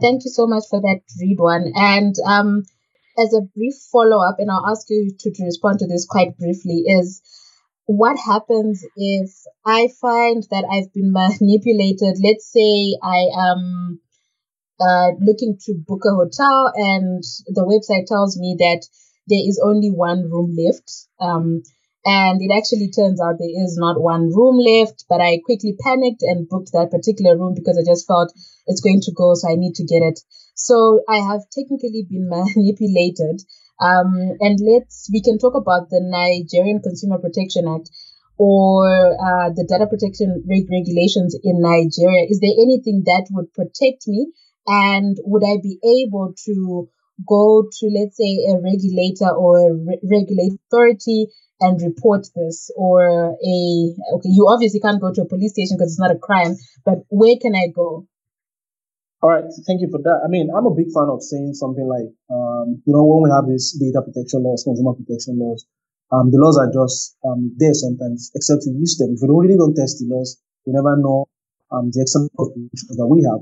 [0.00, 1.72] Thank you so much for that, Ridwan.
[1.76, 2.64] And um,
[3.18, 6.36] as a brief follow up, and I'll ask you to, to respond to this quite
[6.38, 7.22] briefly, is
[7.86, 9.30] what happens if
[9.64, 12.16] I find that I've been manipulated?
[12.22, 14.00] Let's say I am
[14.80, 18.86] uh, looking to book a hotel and the website tells me that
[19.28, 20.90] there is only one room left.
[21.20, 21.62] Um,
[22.06, 26.22] and it actually turns out there is not one room left, but I quickly panicked
[26.22, 28.32] and booked that particular room because I just felt
[28.66, 30.20] it's going to go, so I need to get it.
[30.54, 33.42] So I have technically been manipulated.
[33.82, 37.90] Um, and let's, we can talk about the Nigerian Consumer Protection Act
[38.38, 38.86] or
[39.18, 42.22] uh, the data protection reg- regulations in Nigeria.
[42.30, 44.30] Is there anything that would protect me?
[44.66, 46.88] And would I be able to
[47.26, 51.26] go to, let's say, a regulator or a re- regulatory authority
[51.60, 53.56] and report this or a
[54.14, 56.98] okay you obviously can't go to a police station because it's not a crime but
[57.08, 58.06] where can i go?
[59.22, 60.20] All right thank you for that.
[60.24, 63.30] I mean i'm a big fan of saying something like um, you know when we
[63.34, 65.64] have these data protection laws consumer protection laws
[66.12, 69.10] um, the laws are just um, there sometimes except we use them.
[69.16, 71.26] If we don't really don't test the laws we never know
[71.72, 73.40] um, the extent of that we have.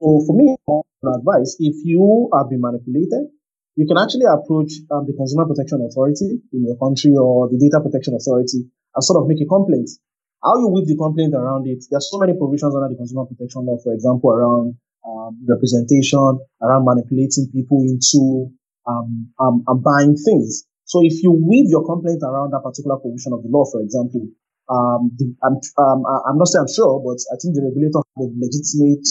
[0.00, 0.54] So for me
[1.02, 3.28] advice if you have been manipulated
[3.76, 7.84] you can actually approach um, the Consumer Protection Authority in your country or the Data
[7.84, 9.92] Protection Authority and sort of make a complaint.
[10.40, 13.68] How you weave the complaint around it, there's so many provisions under the Consumer Protection
[13.68, 18.48] Law, for example, around um, representation, around manipulating people into
[18.88, 20.64] um, um, buying things.
[20.88, 24.24] So if you weave your complaint around that particular provision of the law, for example,
[24.72, 28.24] um, the, I'm, um, I'm not saying I'm sure, but I think the regulator has
[28.24, 29.06] a legitimate,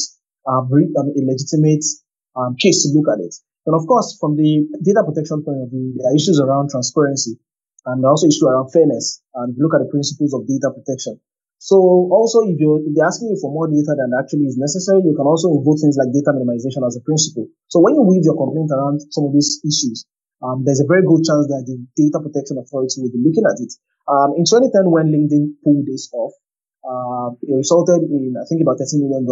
[0.50, 1.86] um, a legitimate
[2.34, 3.36] um, case to look at it.
[3.66, 7.38] And of course, from the data protection point of view, there are issues around transparency
[7.86, 9.22] and also issues around fairness.
[9.34, 11.20] And look at the principles of data protection.
[11.58, 11.82] So
[12.14, 15.18] also, if you're if they're asking you for more data than actually is necessary, you
[15.18, 17.50] can also invoke things like data minimization as a principle.
[17.74, 20.06] So when you weave your complaint around some of these issues,
[20.46, 23.58] um, there's a very good chance that the Data Protection Authority will be looking at
[23.58, 23.72] it.
[24.06, 26.38] Um, in 2010, when LinkedIn pulled this off,
[26.86, 29.26] uh, it resulted in, I think, about $13 million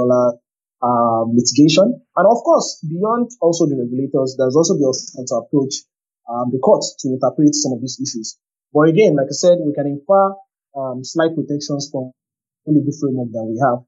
[0.82, 2.02] um, litigation.
[2.16, 5.86] And of course, beyond also the regulators, there's also the option to approach
[6.30, 8.38] um, the courts to interpret some of these issues.
[8.74, 10.34] But again, like I said, we can infer
[10.76, 12.12] um, slight protections from
[12.66, 13.86] the framework that we have.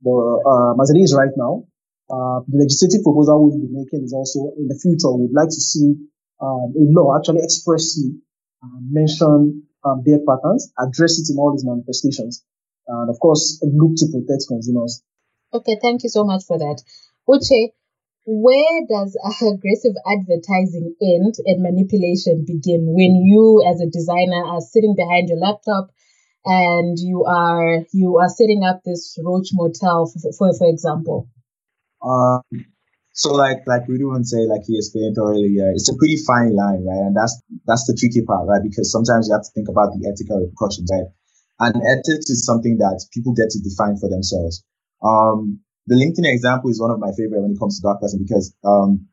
[0.00, 1.66] But um, as it is right now,
[2.08, 5.60] uh, the legislative proposal we'll be making is also in the future, we'd like to
[5.60, 5.96] see
[6.40, 8.16] um, a law actually expressly
[8.62, 12.44] uh, mention um, their patterns, address it in all these manifestations,
[12.86, 15.02] and of course, look to protect consumers.
[15.52, 16.82] Okay, thank you so much for that.
[17.28, 17.72] Uche,
[18.26, 24.94] where does aggressive advertising end and manipulation begin when you as a designer are sitting
[24.94, 25.90] behind your laptop
[26.44, 31.28] and you are you are setting up this roach motel for for, for example
[32.04, 32.42] um
[33.12, 37.02] so like like Rudy say, like he explained earlier, it's a pretty fine line, right?
[37.10, 38.62] And that's that's the tricky part, right?
[38.62, 41.10] Because sometimes you have to think about the ethical repercussions, right?
[41.58, 44.62] And ethics is something that people get to define for themselves.
[45.02, 48.20] Um, the LinkedIn example is one of my favorite when it comes to dark pattern
[48.20, 49.08] because um,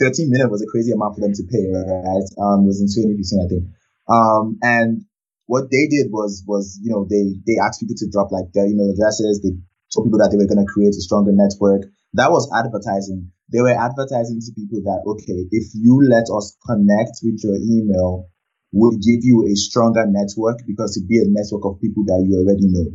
[0.00, 2.28] 13 million was a crazy amount for them to pay, right?
[2.40, 3.64] Um, it was in 2015, I think.
[4.08, 5.04] Um, and
[5.46, 8.66] what they did was was you know they they asked people to drop like their
[8.66, 9.42] email addresses.
[9.42, 9.54] They
[9.92, 11.86] told people that they were going to create a stronger network.
[12.14, 17.22] That was advertising they were advertising to people that, okay, if you let us connect
[17.22, 18.26] with your email,
[18.72, 22.42] we'll give you a stronger network because it'd be a network of people that you
[22.42, 22.90] already know.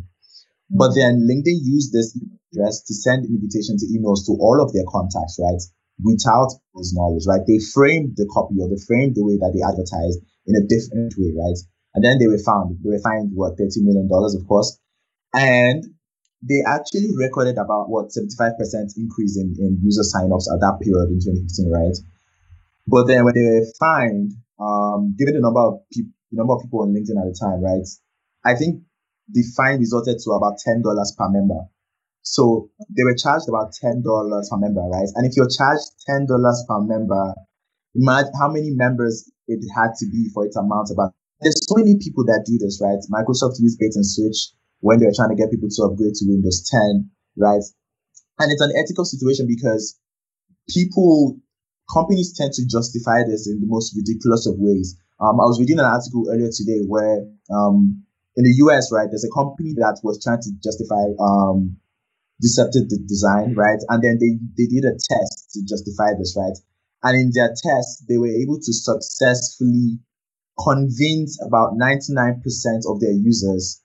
[0.72, 2.16] But then LinkedIn used this
[2.54, 5.60] address to send invitations to emails to all of their contacts, right?
[6.02, 7.44] Without those knowledge, right?
[7.46, 11.14] They framed the copy or they framed the way that they advertised in a different
[11.20, 11.60] way, right?
[11.94, 12.80] And then they were found.
[12.82, 14.80] They were fined what thirty million dollars, of course.
[15.36, 15.84] And
[16.42, 18.58] they actually recorded about what 75%
[18.98, 21.98] increase in, in user signups at that period in 2015, right?
[22.88, 26.62] But then when they were fined, um, given the number of people, the number of
[26.64, 27.86] people on LinkedIn at the time, right?
[28.44, 28.82] I think
[29.32, 31.68] the fine resulted to about ten dollars per member.
[32.24, 35.10] So they were charged about ten dollars per member, right?
[35.16, 37.34] And if you're charged ten dollars per member,
[37.96, 41.14] imagine how many members it had to be for it to amount about.
[41.42, 43.02] There's so many people that do this, right?
[43.10, 46.68] Microsoft used bait and switch when they're trying to get people to upgrade to Windows
[46.70, 47.64] 10, right?
[48.40, 49.98] And it's an ethical situation because
[50.70, 51.38] people,
[51.92, 54.98] companies tend to justify this in the most ridiculous of ways.
[55.20, 58.04] Um, I was reading an article earlier today where um,
[58.36, 61.78] in the US, right, there's a company that was trying to justify um,
[62.40, 63.80] deceptive design, right?
[63.90, 66.58] And then they, they did a test to justify this, right?
[67.04, 70.00] And in their test, they were able to successfully
[70.64, 72.42] convince about 99%
[72.88, 73.82] of their users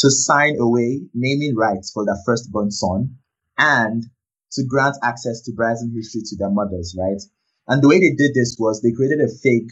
[0.00, 3.16] to sign away naming rights for their firstborn son
[3.58, 4.04] and
[4.52, 7.20] to grant access to browsing history to their mothers, right?
[7.68, 9.70] And the way they did this was they created a fake,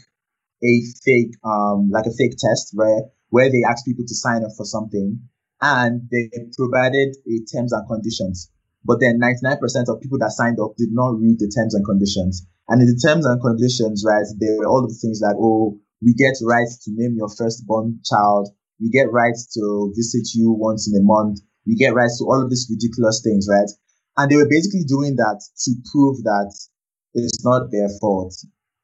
[0.63, 3.01] a fake, um, like a fake test where
[3.33, 5.17] where they asked people to sign up for something
[5.61, 8.51] and they provided a terms and conditions.
[8.85, 9.57] But then 99%
[9.89, 12.45] of people that signed up did not read the terms and conditions.
[12.69, 15.79] And in the terms and conditions, right, there were all of the things like, oh,
[16.01, 18.53] we get rights to name your firstborn child
[18.83, 21.39] we get rights to visit you once in a month.
[21.65, 23.69] We get rights to all of these ridiculous things, right?
[24.17, 26.53] And they were basically doing that to prove that
[27.13, 28.35] it's not their fault.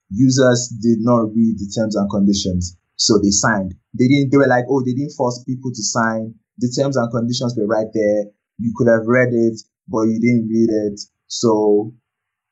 [0.10, 3.74] Users did not read the terms and conditions, so they signed.
[3.98, 4.30] They didn't.
[4.30, 6.36] They were like, oh, they didn't force people to sign.
[6.60, 8.26] The terms and conditions were right there.
[8.60, 9.56] You could have read it,
[9.88, 11.96] but you didn't read it, so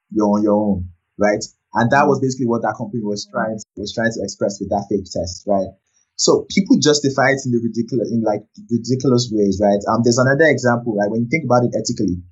[0.09, 0.89] you're on your own,
[1.19, 1.43] right?
[1.75, 4.87] And that was basically what that company was trying was trying to express with that
[4.89, 5.67] fake test, right?
[6.15, 8.41] So people justify it in the ridiculous, in like
[8.71, 9.83] ridiculous ways, right?
[9.91, 11.11] Um, there's another example, right?
[11.11, 12.23] When you think about it ethically,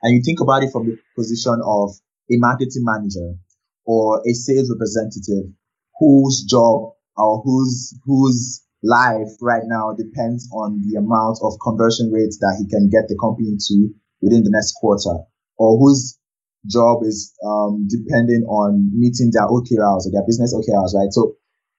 [0.00, 1.92] and you think about it from the position of
[2.32, 3.36] a marketing manager
[3.84, 5.52] or a sales representative
[6.00, 12.38] whose job or whose whose life right now depends on the amount of conversion rates
[12.38, 15.22] that he can get the company to within the next quarter,
[15.58, 16.18] or whose
[16.66, 21.10] job is um, depending on meeting their OKRs or their business OKRs, right?
[21.10, 21.34] So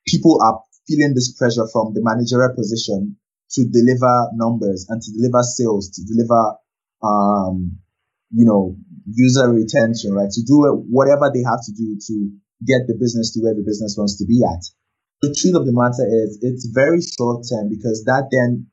[0.08, 3.16] people are feeling this pressure from the managerial position
[3.52, 6.56] to deliver numbers and to deliver sales, to deliver,
[7.04, 7.80] um,
[8.32, 8.76] you know,
[9.08, 10.30] user retention, right?
[10.32, 12.32] To do whatever they have to do to
[12.66, 14.64] get the business to where the business wants to be at.
[15.24, 18.68] The truth of the matter is it's very short term because that then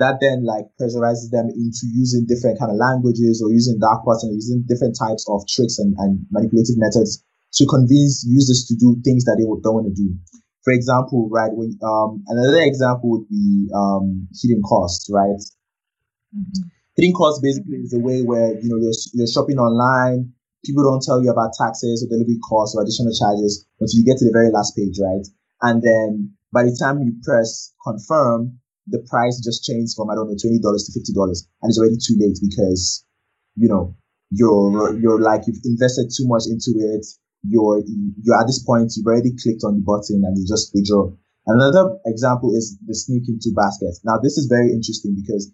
[0.00, 4.48] that then like pressurizes them into using different kind of languages or using dark patterns,
[4.48, 7.20] using different types of tricks and, and manipulative methods
[7.60, 10.16] to convince users to do things that they don't want to do.
[10.64, 15.36] For example, right, when um, another example would be um, hidden costs, right?
[16.32, 16.72] Mm-hmm.
[16.96, 20.32] Hidden costs basically is a way where you know you're, you're shopping online,
[20.64, 24.16] people don't tell you about taxes or delivery costs or additional charges until you get
[24.16, 25.28] to the very last page, right?
[25.62, 28.58] And then by the time you press confirm,
[28.88, 31.78] the price just changed from I don't know twenty dollars to fifty dollars, and it's
[31.78, 33.06] already too late because
[33.54, 33.94] you know
[34.30, 37.06] you're you're like you've invested too much into it.
[37.46, 37.82] You're
[38.22, 41.14] you're at this point you've already clicked on the button and you just withdraw.
[41.46, 43.94] Another example is the sneak into basket.
[44.04, 45.50] Now this is very interesting because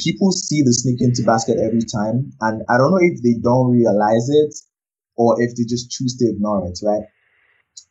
[0.00, 3.72] people see the sneak into basket every time, and I don't know if they don't
[3.72, 4.54] realize it
[5.16, 7.04] or if they just choose to ignore it, right?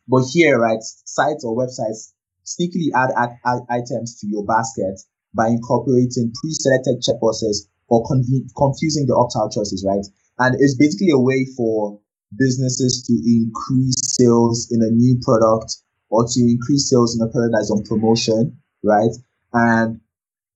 [0.08, 2.12] But here, right, sites or websites
[2.44, 3.10] sneakily add,
[3.70, 5.00] items to your basket
[5.34, 10.04] by incorporating pre-selected checkboxes or conv- confusing the opt-out choices, right?
[10.38, 12.00] And it's basically a way for
[12.36, 15.76] businesses to increase sales in a new product
[16.10, 19.12] or to increase sales in a product that's on promotion, right?
[19.52, 20.00] And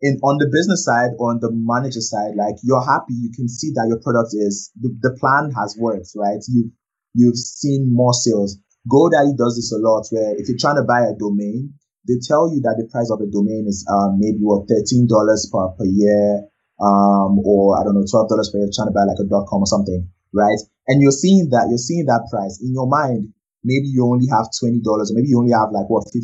[0.03, 3.49] in on the business side or on the manager side, like you're happy, you can
[3.49, 6.41] see that your product is the, the plan has worked, right?
[6.49, 6.71] You
[7.15, 8.59] you've seen more sales.
[8.87, 11.75] GoDaddy does this a lot where if you're trying to buy a domain,
[12.07, 15.11] they tell you that the price of a domain is um, maybe what $13
[15.51, 16.47] per, per year,
[16.79, 19.67] um, or I don't know, $12 per year trying to buy like a dot com
[19.67, 20.59] or something, right?
[20.87, 23.35] And you're seeing that, you're seeing that price in your mind.
[23.67, 26.23] Maybe you only have $20 or maybe you only have like what, $50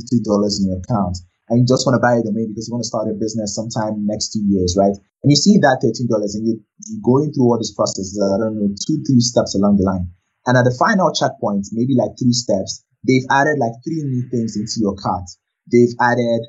[0.63, 1.19] in your account
[1.53, 3.53] and you just want to buy a domain because you want to start a business
[3.59, 4.95] sometime next two years, right?
[4.95, 6.09] And you see that $13
[6.39, 9.77] and you, you're going through all these processes, I don't know, two, three steps along
[9.77, 10.09] the line.
[10.47, 14.57] And at the final checkpoint, maybe like three steps, they've added like three new things
[14.57, 15.29] into your cart.
[15.71, 16.43] They've added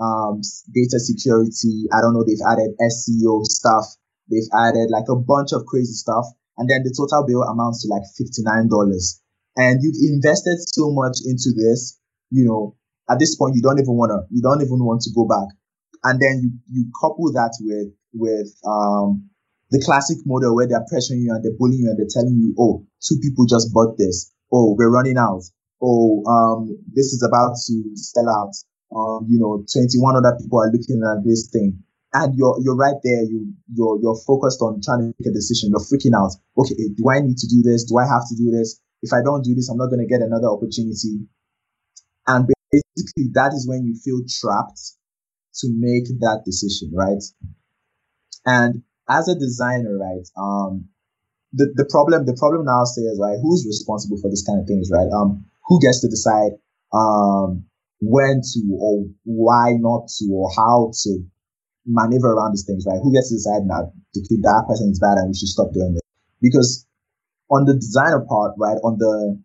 [0.00, 0.40] um,
[0.72, 1.88] data security.
[1.92, 2.24] I don't know.
[2.24, 3.86] They've added SEO stuff.
[4.30, 6.26] They've added like a bunch of crazy stuff.
[6.58, 8.68] And then the total bill amounts to like $59.
[9.56, 11.98] And you've invested so much into this,
[12.30, 12.76] you know,
[13.10, 15.48] at this point you don't even want to you don't even want to go back
[16.04, 19.28] and then you you couple that with with um
[19.70, 22.54] the classic model where they're pressuring you and they're bullying you and they're telling you
[22.58, 24.32] oh two people just bought this.
[24.52, 25.42] Oh we're running out.
[25.82, 28.54] Oh um this is about to sell out.
[28.96, 31.82] Um you know 21 other people are looking at this thing.
[32.14, 33.22] And you're you're right there.
[33.22, 35.70] You you're you're focused on trying to make a decision.
[35.70, 36.32] You're freaking out.
[36.56, 37.84] Okay do i need to do this?
[37.84, 38.80] Do i have to do this?
[39.02, 41.28] If i don't do this i'm not going to get another opportunity.
[42.26, 44.80] And basically that is when you feel trapped
[45.60, 47.22] to make that decision, right?
[48.46, 50.88] And as a designer, right, um,
[51.52, 54.90] the, the problem the problem now says right, who's responsible for this kind of things,
[54.92, 55.08] right?
[55.08, 56.52] Um, who gets to decide
[56.92, 57.64] um
[58.00, 61.18] when to or why not to or how to
[61.86, 63.00] maneuver around these things, right?
[63.02, 65.96] Who gets to decide now that that person is bad and we should stop doing
[65.96, 66.04] it?
[66.40, 66.86] Because
[67.50, 69.40] on the designer part, right, on the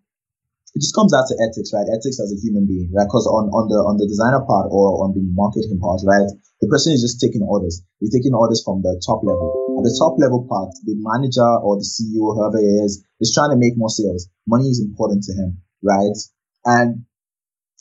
[0.74, 1.86] it just comes out to ethics, right?
[1.86, 3.06] Ethics as a human being, right?
[3.06, 6.26] Because on, on the on the designer part or on the marketing part, right,
[6.62, 7.86] the person is just taking orders.
[8.02, 9.54] He's taking orders from the top level.
[9.78, 13.54] At the top level part, the manager or the CEO, whoever he is, is trying
[13.54, 14.26] to make more sales.
[14.50, 16.18] Money is important to him, right?
[16.66, 17.06] And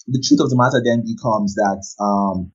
[0.04, 2.52] the truth of the matter then becomes that, um,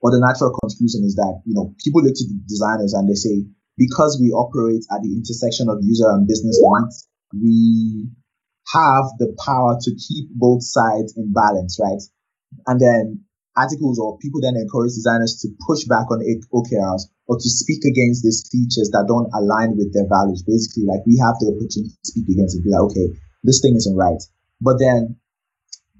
[0.00, 3.18] or the natural conclusion is that, you know, people look to the designers and they
[3.18, 3.44] say,
[3.76, 8.08] because we operate at the intersection of user and business needs, we
[8.72, 12.00] have the power to keep both sides in balance, right?
[12.66, 13.24] And then
[13.56, 18.22] articles or people then encourage designers to push back on OKRs or to speak against
[18.22, 20.42] these features that don't align with their values.
[20.42, 23.08] Basically, like we have the opportunity to speak against it, be like, okay,
[23.42, 24.20] this thing isn't right.
[24.60, 25.16] But then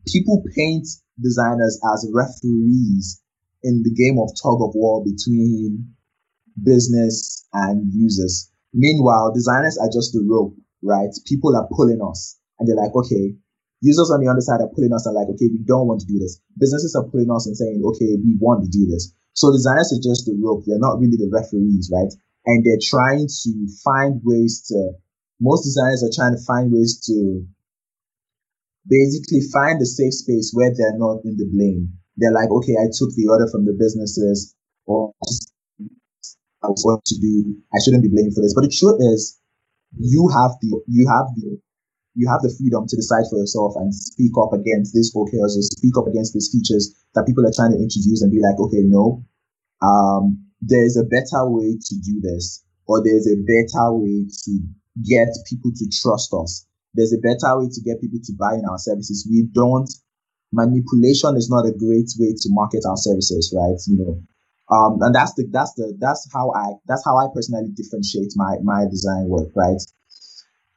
[0.07, 0.87] people paint
[1.21, 3.23] designers as referees
[3.62, 5.95] in the game of tug of war between
[6.62, 8.51] business and users.
[8.73, 11.11] Meanwhile, designers are just the rope, right?
[11.27, 13.34] People are pulling us and they're like, okay,
[13.80, 16.09] users on the other side are pulling us and like, okay, we don't want to
[16.09, 16.40] do this.
[16.59, 19.12] Businesses are pulling us and saying, okay, we want to do this.
[19.34, 20.64] So designers are just the rope.
[20.64, 22.11] They're not really the referees, right?
[22.46, 23.50] And they're trying to
[23.82, 24.96] find ways to,
[25.40, 27.44] most designers are trying to find ways to
[28.86, 31.92] basically find a safe space where they're not in the blame.
[32.16, 34.55] They're like, okay, I took the order from the businesses
[34.86, 35.12] or
[36.62, 37.59] I was what to do.
[37.74, 38.55] I shouldn't be blamed for this.
[38.55, 39.40] But the truth is,
[39.98, 41.59] you have the you have the
[42.15, 45.65] you have the freedom to decide for yourself and speak up against this OKRs or
[45.79, 48.83] speak up against these features that people are trying to introduce and be like, okay,
[48.87, 49.25] no,
[49.83, 54.53] um, there's a better way to do this, or there's a better way to
[55.05, 56.67] get people to trust us.
[56.95, 59.27] There's a better way to get people to buy in our services.
[59.31, 59.89] We don't
[60.53, 63.79] manipulation is not a great way to market our services, right?
[63.87, 64.23] You know,
[64.75, 68.59] Um, and that's the that's the that's how I that's how I personally differentiate my
[68.62, 69.81] my design work, right?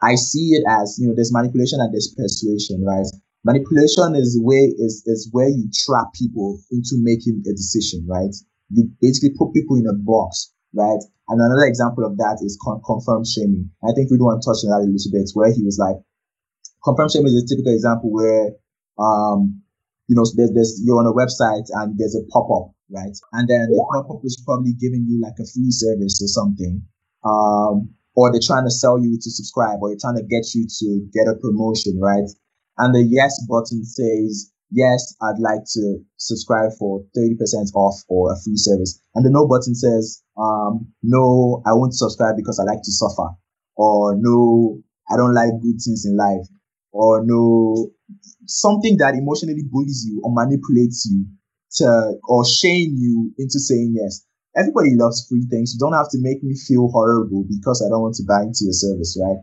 [0.02, 3.08] I see it as you know there's manipulation and there's persuasion, right?
[3.44, 8.34] Manipulation is way is is where you trap people into making a decision, right?
[8.70, 11.00] You basically put people in a box, right?
[11.30, 13.70] And another example of that is con- confirm shaming.
[13.84, 15.78] I think we do want to touch on that a little bit, where he was
[15.80, 15.96] like,
[16.84, 18.52] confirm shaming is a typical example where
[19.00, 19.62] um
[20.08, 23.68] you know there's, there's you're on a website and there's a pop-up right and then
[23.70, 26.82] the pop-up is probably giving you like a free service or something
[27.26, 30.66] um or they're trying to sell you to subscribe or they're trying to get you
[30.68, 32.26] to get a promotion right?
[32.80, 37.40] And the yes button says yes i'd like to subscribe for 30%
[37.74, 39.00] off or a free service.
[39.16, 43.30] And the no button says um no i won't subscribe because i like to suffer.
[43.78, 46.46] Or no i don't like good things in life.
[46.92, 47.92] Or no
[48.48, 51.26] something that emotionally bullies you or manipulates you
[51.78, 54.26] to or shame you into saying yes.
[54.58, 55.74] Everybody loves free things.
[55.74, 58.66] You don't have to make me feel horrible because I don't want to buy into
[58.66, 59.38] your service, right?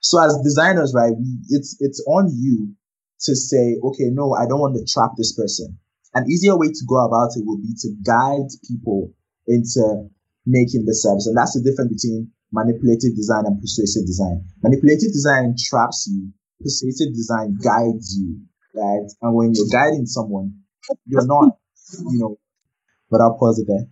[0.00, 2.74] So as designers, right, we, it's it's on you
[3.22, 5.78] to say, okay, no, I don't want to trap this person.
[6.14, 9.12] An easier way to go about it would be to guide people
[9.46, 10.08] into
[10.46, 11.26] making the service.
[11.26, 14.44] And that's the difference between manipulative design and persuasive design.
[14.62, 18.40] Manipulative design traps you persuasive design guides you,
[18.74, 19.06] right?
[19.22, 20.54] And when you're guiding someone,
[21.06, 21.56] you're not,
[22.10, 22.38] you know,
[23.10, 23.86] but I'll pause it there.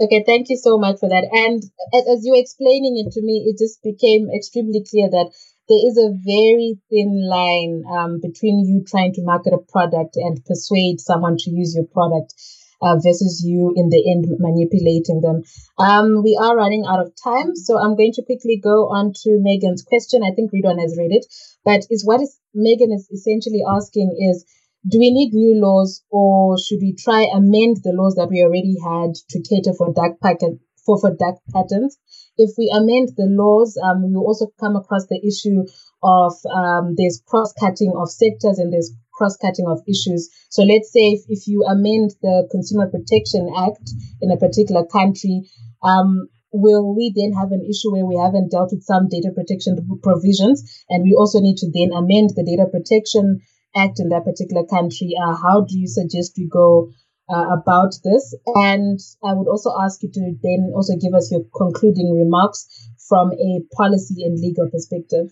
[0.00, 1.26] Okay, thank you so much for that.
[1.26, 5.34] And as you were explaining it to me, it just became extremely clear that
[5.68, 10.44] there is a very thin line um, between you trying to market a product and
[10.44, 12.32] persuade someone to use your product
[12.80, 15.42] uh, versus you in the end manipulating them.
[15.78, 19.38] Um, we are running out of time, so I'm going to quickly go on to
[19.42, 20.22] Megan's question.
[20.22, 21.26] I think Ridwan has read it,
[21.64, 24.46] but is what is Megan is essentially asking is
[24.88, 28.76] do we need new laws or should we try amend the laws that we already
[28.82, 31.98] had to cater for dark packet for, for dark patterns?
[32.38, 35.66] If we amend the laws, um, we will also come across the issue
[36.02, 40.30] of um, there's cross cutting of sectors and there's cross cutting of issues.
[40.48, 43.90] So let's say if, if you amend the Consumer Protection Act
[44.22, 45.42] in a particular country,
[45.82, 49.76] um, will we then have an issue where we haven't dealt with some data protection
[50.02, 53.42] provisions and we also need to then amend the Data Protection
[53.76, 55.12] Act in that particular country?
[55.20, 56.90] Uh, how do you suggest we go
[57.28, 58.34] uh, about this?
[58.54, 62.66] And I would also ask you to then also give us your concluding remarks
[63.08, 65.30] from a policy and legal perspective.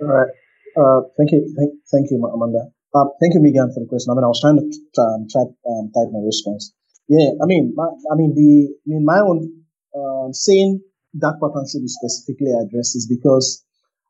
[0.00, 0.32] All right.
[0.76, 2.70] Uh, thank you, thank, thank you, Amanda.
[2.94, 4.10] Um, thank you, Megan, for the question.
[4.10, 6.72] I mean, I was trying to um, type, um, type my response.
[7.08, 9.50] Yeah, I mean, my, I mean, the, I mean, my own
[9.96, 10.80] uh, saying
[11.18, 13.64] dark pattern should be specifically addressed is because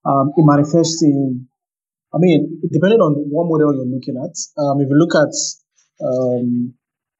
[0.04, 1.48] um, it manifests in,
[2.14, 4.32] I mean, depending on what model you're looking at.
[4.56, 5.32] Um, if you look at
[6.00, 6.72] um,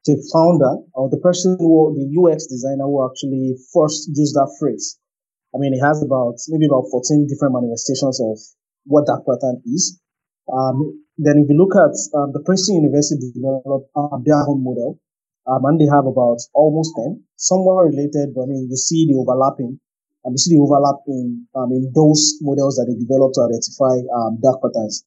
[0.09, 4.97] the founder or the person who, the UX designer who actually first used that phrase,
[5.55, 8.41] I mean, it has about maybe about 14 different manifestations of
[8.89, 10.01] what that pattern is.
[10.49, 13.93] Um, then if you look at um, the Princeton University developed
[14.25, 15.01] their own model,
[15.45, 19.21] um, and they have about almost 10, somewhat related, but I mean, you see the
[19.21, 19.81] overlapping,
[20.25, 24.03] and you see the overlap in, um, in those models that they developed to identify
[24.15, 25.05] um, dark patterns.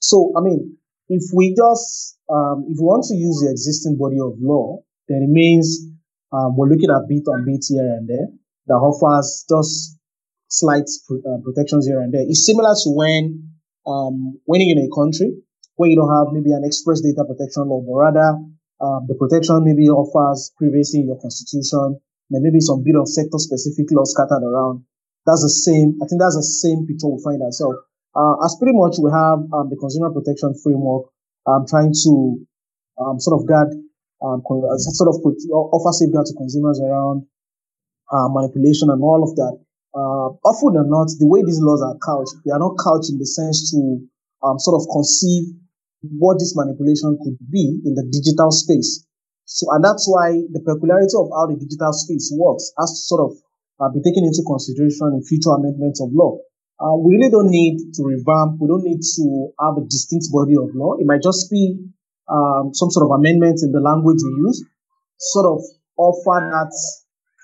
[0.00, 0.76] So, I mean,
[1.08, 5.22] if we just, um, if we want to use the existing body of law, then
[5.22, 5.84] it means
[6.32, 8.28] um, we're looking at bit on bit here and there
[8.66, 9.98] that offers just
[10.48, 12.24] slight uh, protections here and there.
[12.24, 13.52] It's similar to when
[13.86, 15.36] um, when you're in a country
[15.76, 18.38] where you don't have maybe an express data protection law, but rather
[18.80, 22.00] um, the protection maybe offers privacy in your constitution,
[22.34, 24.84] and maybe some bit of sector specific laws scattered around.
[25.24, 25.96] That's the same.
[26.02, 27.80] I think that's the same picture we find ourselves.
[28.14, 31.10] Uh, as pretty much we have um, the consumer protection framework
[31.46, 32.12] um, trying to
[33.00, 33.72] um, sort of guard,
[34.22, 35.18] um, sort of
[35.50, 37.26] offer safeguard to consumers around
[38.12, 39.64] uh, manipulation and all of that
[39.94, 43.18] uh, often or not, the way these laws are couched, they are not couched in
[43.18, 44.02] the sense to
[44.42, 45.54] um, sort of conceive
[46.18, 49.06] what this manipulation could be in the digital space.
[49.44, 53.22] So, and that's why the peculiarity of how the digital space works has to sort
[53.28, 53.32] of
[53.80, 56.40] uh, be taken into consideration in future amendments of law.
[56.80, 58.58] Uh, we really don't need to revamp.
[58.58, 59.24] We don't need to
[59.60, 60.96] have a distinct body of law.
[60.98, 61.76] It might just be
[62.26, 64.64] um, some sort of amendments in the language we use,
[65.18, 65.60] sort of
[65.96, 66.72] offer that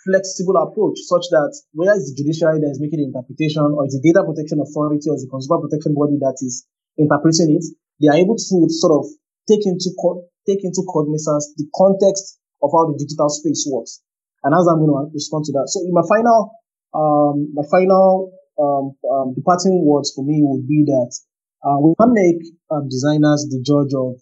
[0.05, 4.01] flexible approach such that whether it's the judiciary that is making the interpretation or the
[4.01, 6.65] data protection authority or the consumer protection body that is
[6.97, 7.65] interpreting it,
[8.01, 9.05] they are able to sort of
[9.45, 14.01] take into co- take into cognizance the context of how the digital space works.
[14.45, 16.53] And as I'm going to respond to that, so in my final
[16.93, 21.11] um, my final um, um, departing words for me would be that
[21.63, 24.17] uh, we can't make um, designers the judge of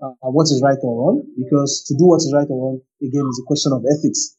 [0.00, 3.26] uh, what is right or wrong, because to do what is right or wrong, again,
[3.28, 4.36] is a question of ethics,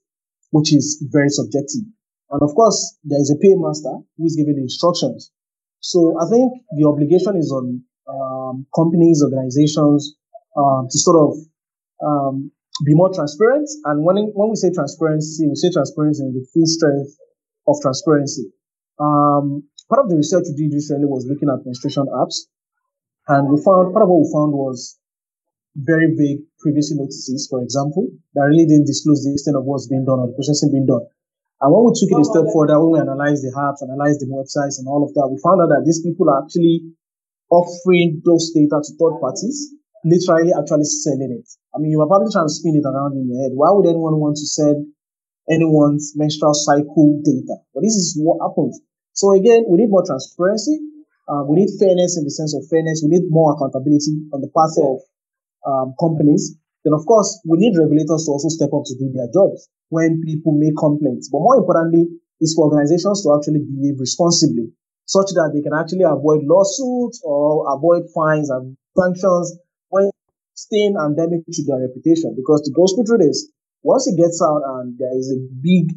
[0.49, 1.86] which is very subjective.
[2.32, 5.32] And of course, there is a paymaster who is giving the instructions.
[5.82, 10.16] So I think the obligation is on um, companies, organizations
[10.58, 11.32] um, to sort of
[12.04, 12.52] um,
[12.86, 13.68] be more transparent.
[13.86, 17.14] And when, when we say transparency, we say transparency in the full strength
[17.68, 18.49] of transparency.
[18.99, 22.47] Um, part of the research we did recently was looking at menstruation apps.
[23.28, 24.97] And we found, part of what we found was
[25.76, 30.04] very vague privacy notices, for example, that really didn't disclose the extent of what's being
[30.04, 31.06] done or the processing being done.
[31.62, 34.28] And when we took it a step further, when we analyzed the apps, analyzed the
[34.34, 36.89] websites and all of that, we found out that these people are actually
[37.54, 39.70] offering those data to third parties,
[40.04, 41.47] literally actually selling it.
[41.74, 43.54] I mean, you are probably trying to spin it around in your head.
[43.54, 44.76] Why would anyone want to sell
[45.49, 47.62] anyone's menstrual cycle data?
[47.74, 48.82] But this is what happens.
[49.14, 50.80] So again, we need more transparency.
[51.30, 53.06] Uh, we need fairness in the sense of fairness.
[53.06, 54.99] We need more accountability on the part of
[55.64, 56.58] um, companies.
[56.84, 60.22] Then, of course, we need regulators to also step up to do their jobs when
[60.26, 61.30] people make complaints.
[61.30, 62.10] But more importantly,
[62.41, 64.74] is for organizations to actually behave responsibly
[65.06, 69.60] such that they can actually avoid lawsuits or avoid fines and sanctions
[70.54, 72.36] staying endemic to their reputation.
[72.36, 73.52] Because the gospel truth is,
[73.84, 75.91] once it gets out and there is a big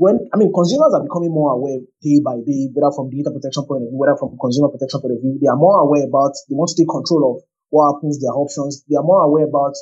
[0.00, 3.62] when I mean consumers are becoming more aware day by day, whether from data protection
[3.68, 6.34] point of view, whether from consumer protection point of view, they are more aware about
[6.48, 8.82] they want to take control of what happens, their options.
[8.88, 9.76] They are more aware about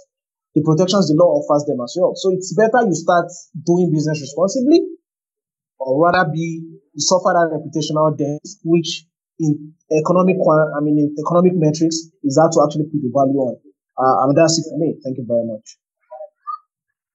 [0.54, 2.12] the protections the law offers them as well.
[2.18, 4.82] So it's better you start doing business responsibly
[5.78, 9.06] or rather be you suffer that reputational debt, which
[9.38, 13.56] in economic, I mean, in economic metrics is how to actually put the value on.
[14.00, 14.96] Uh, I mean, that's it for me.
[15.04, 15.76] Thank you very much.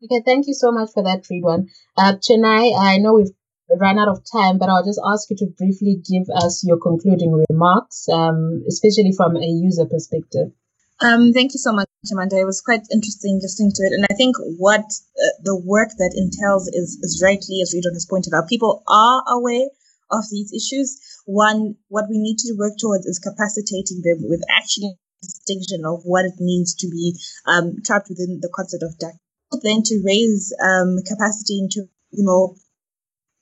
[0.03, 1.67] Okay, thank you so much for that, Ridwan.
[1.97, 3.33] Uh, Chenai, I know we've
[3.79, 7.43] run out of time, but I'll just ask you to briefly give us your concluding
[7.49, 10.53] remarks, um, especially from a user perspective.
[11.01, 12.37] Um, thank you so much, Amanda.
[12.37, 13.93] It was quite interesting listening to it.
[13.93, 18.07] And I think what uh, the work that entails is, is rightly, as Ridwan has
[18.07, 19.67] pointed out, people are aware
[20.11, 21.01] of these issues.
[21.25, 26.25] One, what we need to work towards is capacitating them with actually distinction of what
[26.25, 29.15] it means to be um, trapped within the concept of dark.
[29.63, 32.55] Then to raise um, capacity into, you know,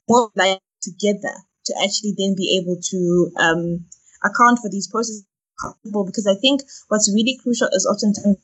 [0.07, 1.33] more life together
[1.65, 3.85] to actually then be able to um,
[4.23, 5.25] account for these processes
[5.93, 8.37] because I think what's really crucial is oftentimes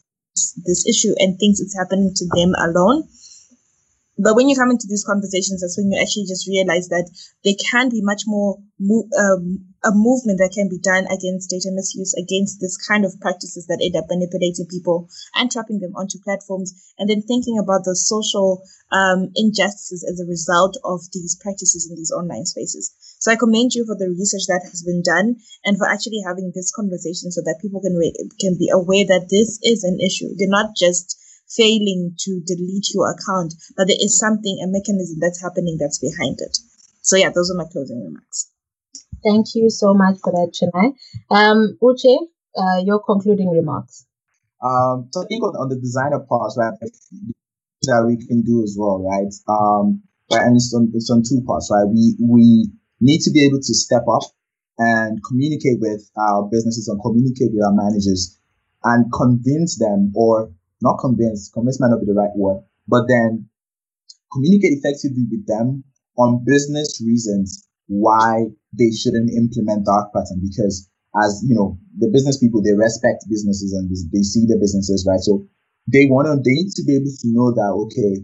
[0.65, 3.03] this issue and thinks it's happening to them alone.
[4.19, 7.07] But when you come into these conversations, that's when you actually just realize that
[7.47, 11.71] there can be much more mo- um, a movement that can be done against data
[11.71, 15.07] misuse, against this kind of practices that end up manipulating people
[15.39, 18.59] and trapping them onto platforms, and then thinking about the social
[18.91, 22.91] um, injustices as a result of these practices in these online spaces.
[23.23, 26.51] So I commend you for the research that has been done and for actually having
[26.53, 30.35] this conversation so that people can re- can be aware that this is an issue.
[30.35, 31.15] They're not just
[31.55, 36.37] failing to delete your account, but there is something, a mechanism that's happening that's behind
[36.39, 36.57] it.
[37.01, 38.51] So yeah, those are my closing remarks.
[39.23, 40.93] Thank you so much for that, Chenai.
[41.29, 42.17] Um, Uche,
[42.57, 44.05] uh, your concluding remarks.
[44.63, 46.73] Um, so I think on, on the designer part, right,
[47.83, 49.31] that we can do as well, right?
[49.47, 51.87] Um, right, and it's on it's on two parts, right?
[51.87, 52.69] We we
[52.99, 54.23] need to be able to step up
[54.77, 58.37] and communicate with our businesses and communicate with our managers
[58.83, 63.49] and convince them or not convince, convince might not be the right word, but then
[64.31, 65.83] communicate effectively with them
[66.17, 68.45] on business reasons why
[68.77, 70.41] they shouldn't implement dark pattern.
[70.41, 75.05] Because as you know the business people they respect businesses and they see the businesses
[75.09, 75.19] right?
[75.19, 75.47] So
[75.91, 78.21] they want to they need to be able to know that okay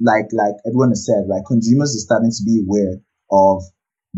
[0.00, 2.98] like like everyone has said right consumers are starting to be aware
[3.30, 3.62] of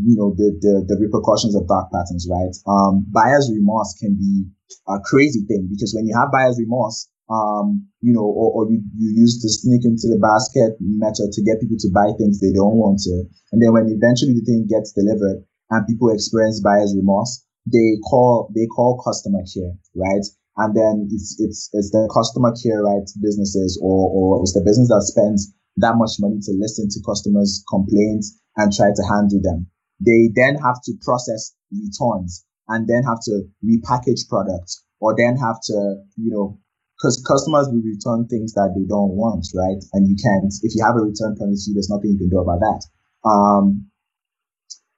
[0.01, 2.57] you know the, the the repercussions of dark patterns right?
[2.65, 4.49] Um buyer's remorse can be
[4.89, 8.79] a crazy thing because when you have buyer's remorse um you know or, or you,
[8.95, 12.55] you use the sneak into the basket method to get people to buy things they
[12.55, 13.27] don't want to.
[13.51, 18.53] And then when eventually the thing gets delivered and people experience buyer's remorse they call
[18.55, 20.25] they call customer care right?
[20.57, 24.89] And then it's it's it's the customer care right businesses or or it's the business
[24.89, 29.67] that spends that much money to listen to customers complaints and try to handle them.
[30.01, 35.61] They then have to process returns and then have to repackage products or then have
[35.65, 36.59] to, you know,
[36.97, 39.83] because customers will return things that they don't want, right?
[39.93, 42.61] And you can't, if you have a return policy, there's nothing you can do about
[42.61, 42.83] that.
[43.29, 43.91] Um,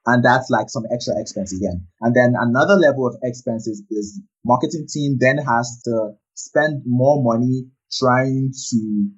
[0.05, 1.85] and that's like some extra expense again.
[2.01, 7.67] And then another level of expenses is marketing team then has to spend more money
[7.91, 9.09] trying to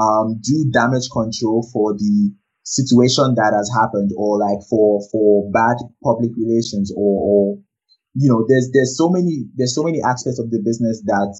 [0.00, 2.32] um, do damage control for the
[2.64, 7.58] situation that has happened or like for for bad public relations or or
[8.14, 11.36] you know there's there's so many there's so many aspects of the business that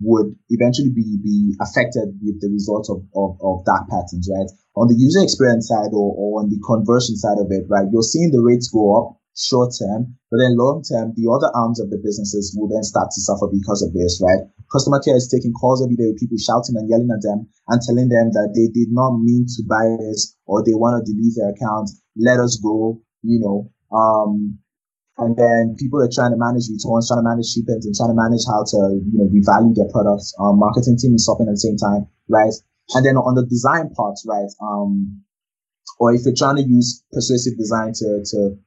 [0.00, 4.50] would eventually be, be affected with the result of, of, of patterns, right?
[4.76, 8.02] On the user experience side or, or on the conversion side of it, right, you're
[8.02, 11.90] seeing the rates go up short term, but then long term, the other arms of
[11.90, 14.46] the businesses will then start to suffer because of this, right?
[14.70, 17.78] Customer care is taking calls every day with people shouting and yelling at them and
[17.82, 21.34] telling them that they did not mean to buy this or they want to delete
[21.38, 21.90] their account.
[22.16, 23.70] Let us go, you know.
[23.94, 24.58] Um,
[25.18, 28.18] and then people are trying to manage returns, trying to manage shipments, and trying to
[28.18, 30.34] manage how to, you know, revalue their products.
[30.42, 32.54] Um, marketing team is shopping at the same time, right?
[32.94, 34.50] And then on the design part, right?
[34.60, 35.22] Um,
[35.98, 38.58] or if you're trying to use persuasive design to to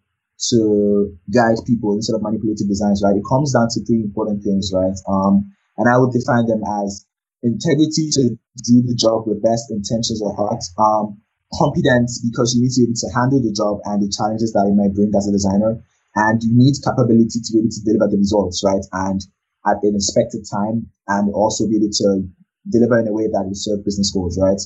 [0.50, 3.18] to guide people instead of manipulative designs, right?
[3.18, 4.96] It comes down to three important things, right?
[5.10, 7.06] Um, and I would define them as
[7.44, 11.18] integrity to do the job with best intentions or heart, um,
[11.54, 14.68] competence because you need to be able to handle the job and the challenges that
[14.68, 15.82] it might bring as a designer,
[16.18, 18.82] and you need capability to be able to deliver the results, right?
[18.92, 19.22] And
[19.70, 22.26] at an expected time, and also be able to
[22.74, 24.60] deliver in a way that will serve business goals, right?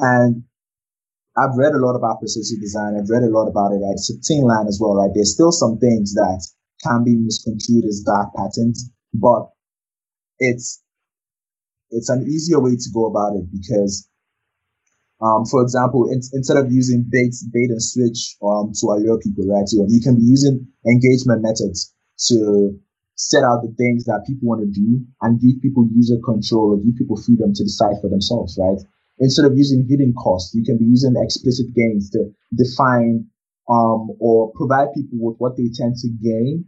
[0.00, 0.44] And
[1.36, 2.96] I've read a lot about persuasive design.
[2.96, 3.94] I've read a lot about it, right?
[3.94, 5.10] It's a line as well, right?
[5.14, 6.42] There's still some things that
[6.82, 9.50] can be misconstrued as dark patterns, but
[10.38, 10.82] it's
[11.90, 14.08] it's an easier way to go about it because,
[15.22, 19.68] um, for example, instead of using bait, bait and switch um, to allure people, right?
[19.70, 21.92] You, you can be using engagement methods
[22.28, 22.78] to
[23.16, 26.76] set out the things that people want to do and give people user control or
[26.78, 28.80] give people freedom to decide for themselves, right?
[29.20, 33.26] instead of using hidden costs, you can be using explicit gains to define
[33.68, 36.64] um, or provide people with what they tend to gain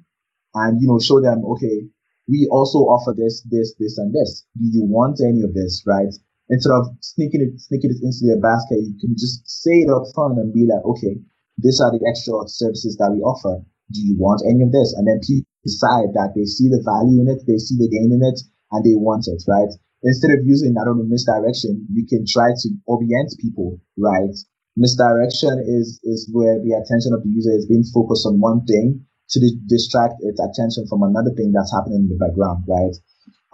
[0.55, 1.88] and, you know, show them, okay,
[2.28, 4.46] we also offer this, this, this, and this.
[4.57, 6.12] Do you want any of this, right?
[6.53, 10.05] Instead of sneaking it, sneaking it into their basket, you can just say it up
[10.12, 11.16] front and be like, okay,
[11.57, 13.64] these are the extra services that we offer.
[13.90, 14.92] Do you want any of this?
[14.92, 18.12] And then people decide that they see the value in it, they see the gain
[18.12, 18.36] in it,
[18.70, 19.72] and they want it, right?
[20.03, 24.34] instead of using, I don't know, misdirection, you can try to orient people, right?
[24.76, 29.05] Misdirection is, is where the attention of the user is being focused on one thing
[29.30, 32.96] to distract its attention from another thing that's happening in the background, right?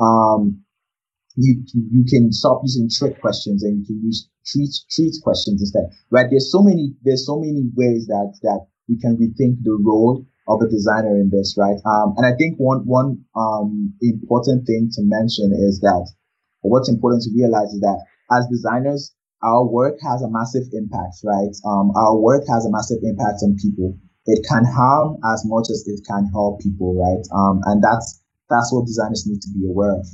[0.00, 0.64] Um,
[1.38, 5.86] you, you can stop using trick questions and you can use treat, treat questions instead,
[6.10, 6.26] right?
[6.28, 10.60] There's so many, there's so many ways that, that we can rethink the role of
[10.62, 11.78] a designer in this, right?
[11.86, 16.10] Um, and I think one, one, um, important thing to mention is that
[16.62, 21.54] what's important to realize is that as designers, our work has a massive impact, right?
[21.64, 23.94] Um, our work has a massive impact on people.
[24.26, 27.22] It can harm as much as it can help people, right?
[27.30, 28.20] Um, and that's
[28.50, 30.06] that's what designers need to be aware of.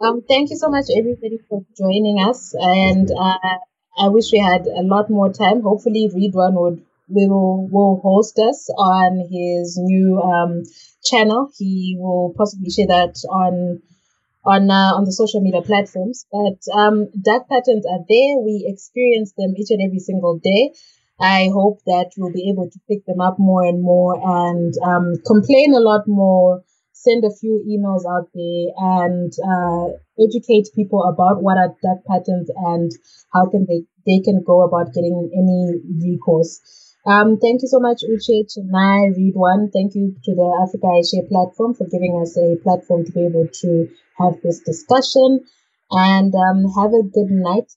[0.00, 2.54] Um, thank you so much, everybody, for joining us.
[2.58, 3.58] And uh,
[3.98, 5.60] I wish we had a lot more time.
[5.62, 10.62] Hopefully, Ridwan would will will host us on his new um,
[11.04, 11.50] channel.
[11.58, 13.82] He will possibly share that on
[14.44, 16.26] on uh, on the social media platforms.
[16.32, 18.38] But um, dark patterns are there.
[18.38, 20.72] We experience them each and every single day.
[21.20, 25.14] I hope that we'll be able to pick them up more and more and um,
[25.26, 26.64] complain a lot more.
[27.04, 28.66] Send a few emails out there
[29.00, 29.86] and uh,
[30.22, 32.90] educate people about what are dark patterns and
[33.32, 35.60] how can they they can go about getting any
[36.04, 36.60] recourse.
[37.06, 39.72] Um, thank you so much, Uche, Chenai, Ridwan.
[39.72, 43.48] Thank you to the Africa iShare platform for giving us a platform to be able
[43.62, 43.88] to
[44.18, 45.40] have this discussion.
[45.90, 47.72] And um, have a good night.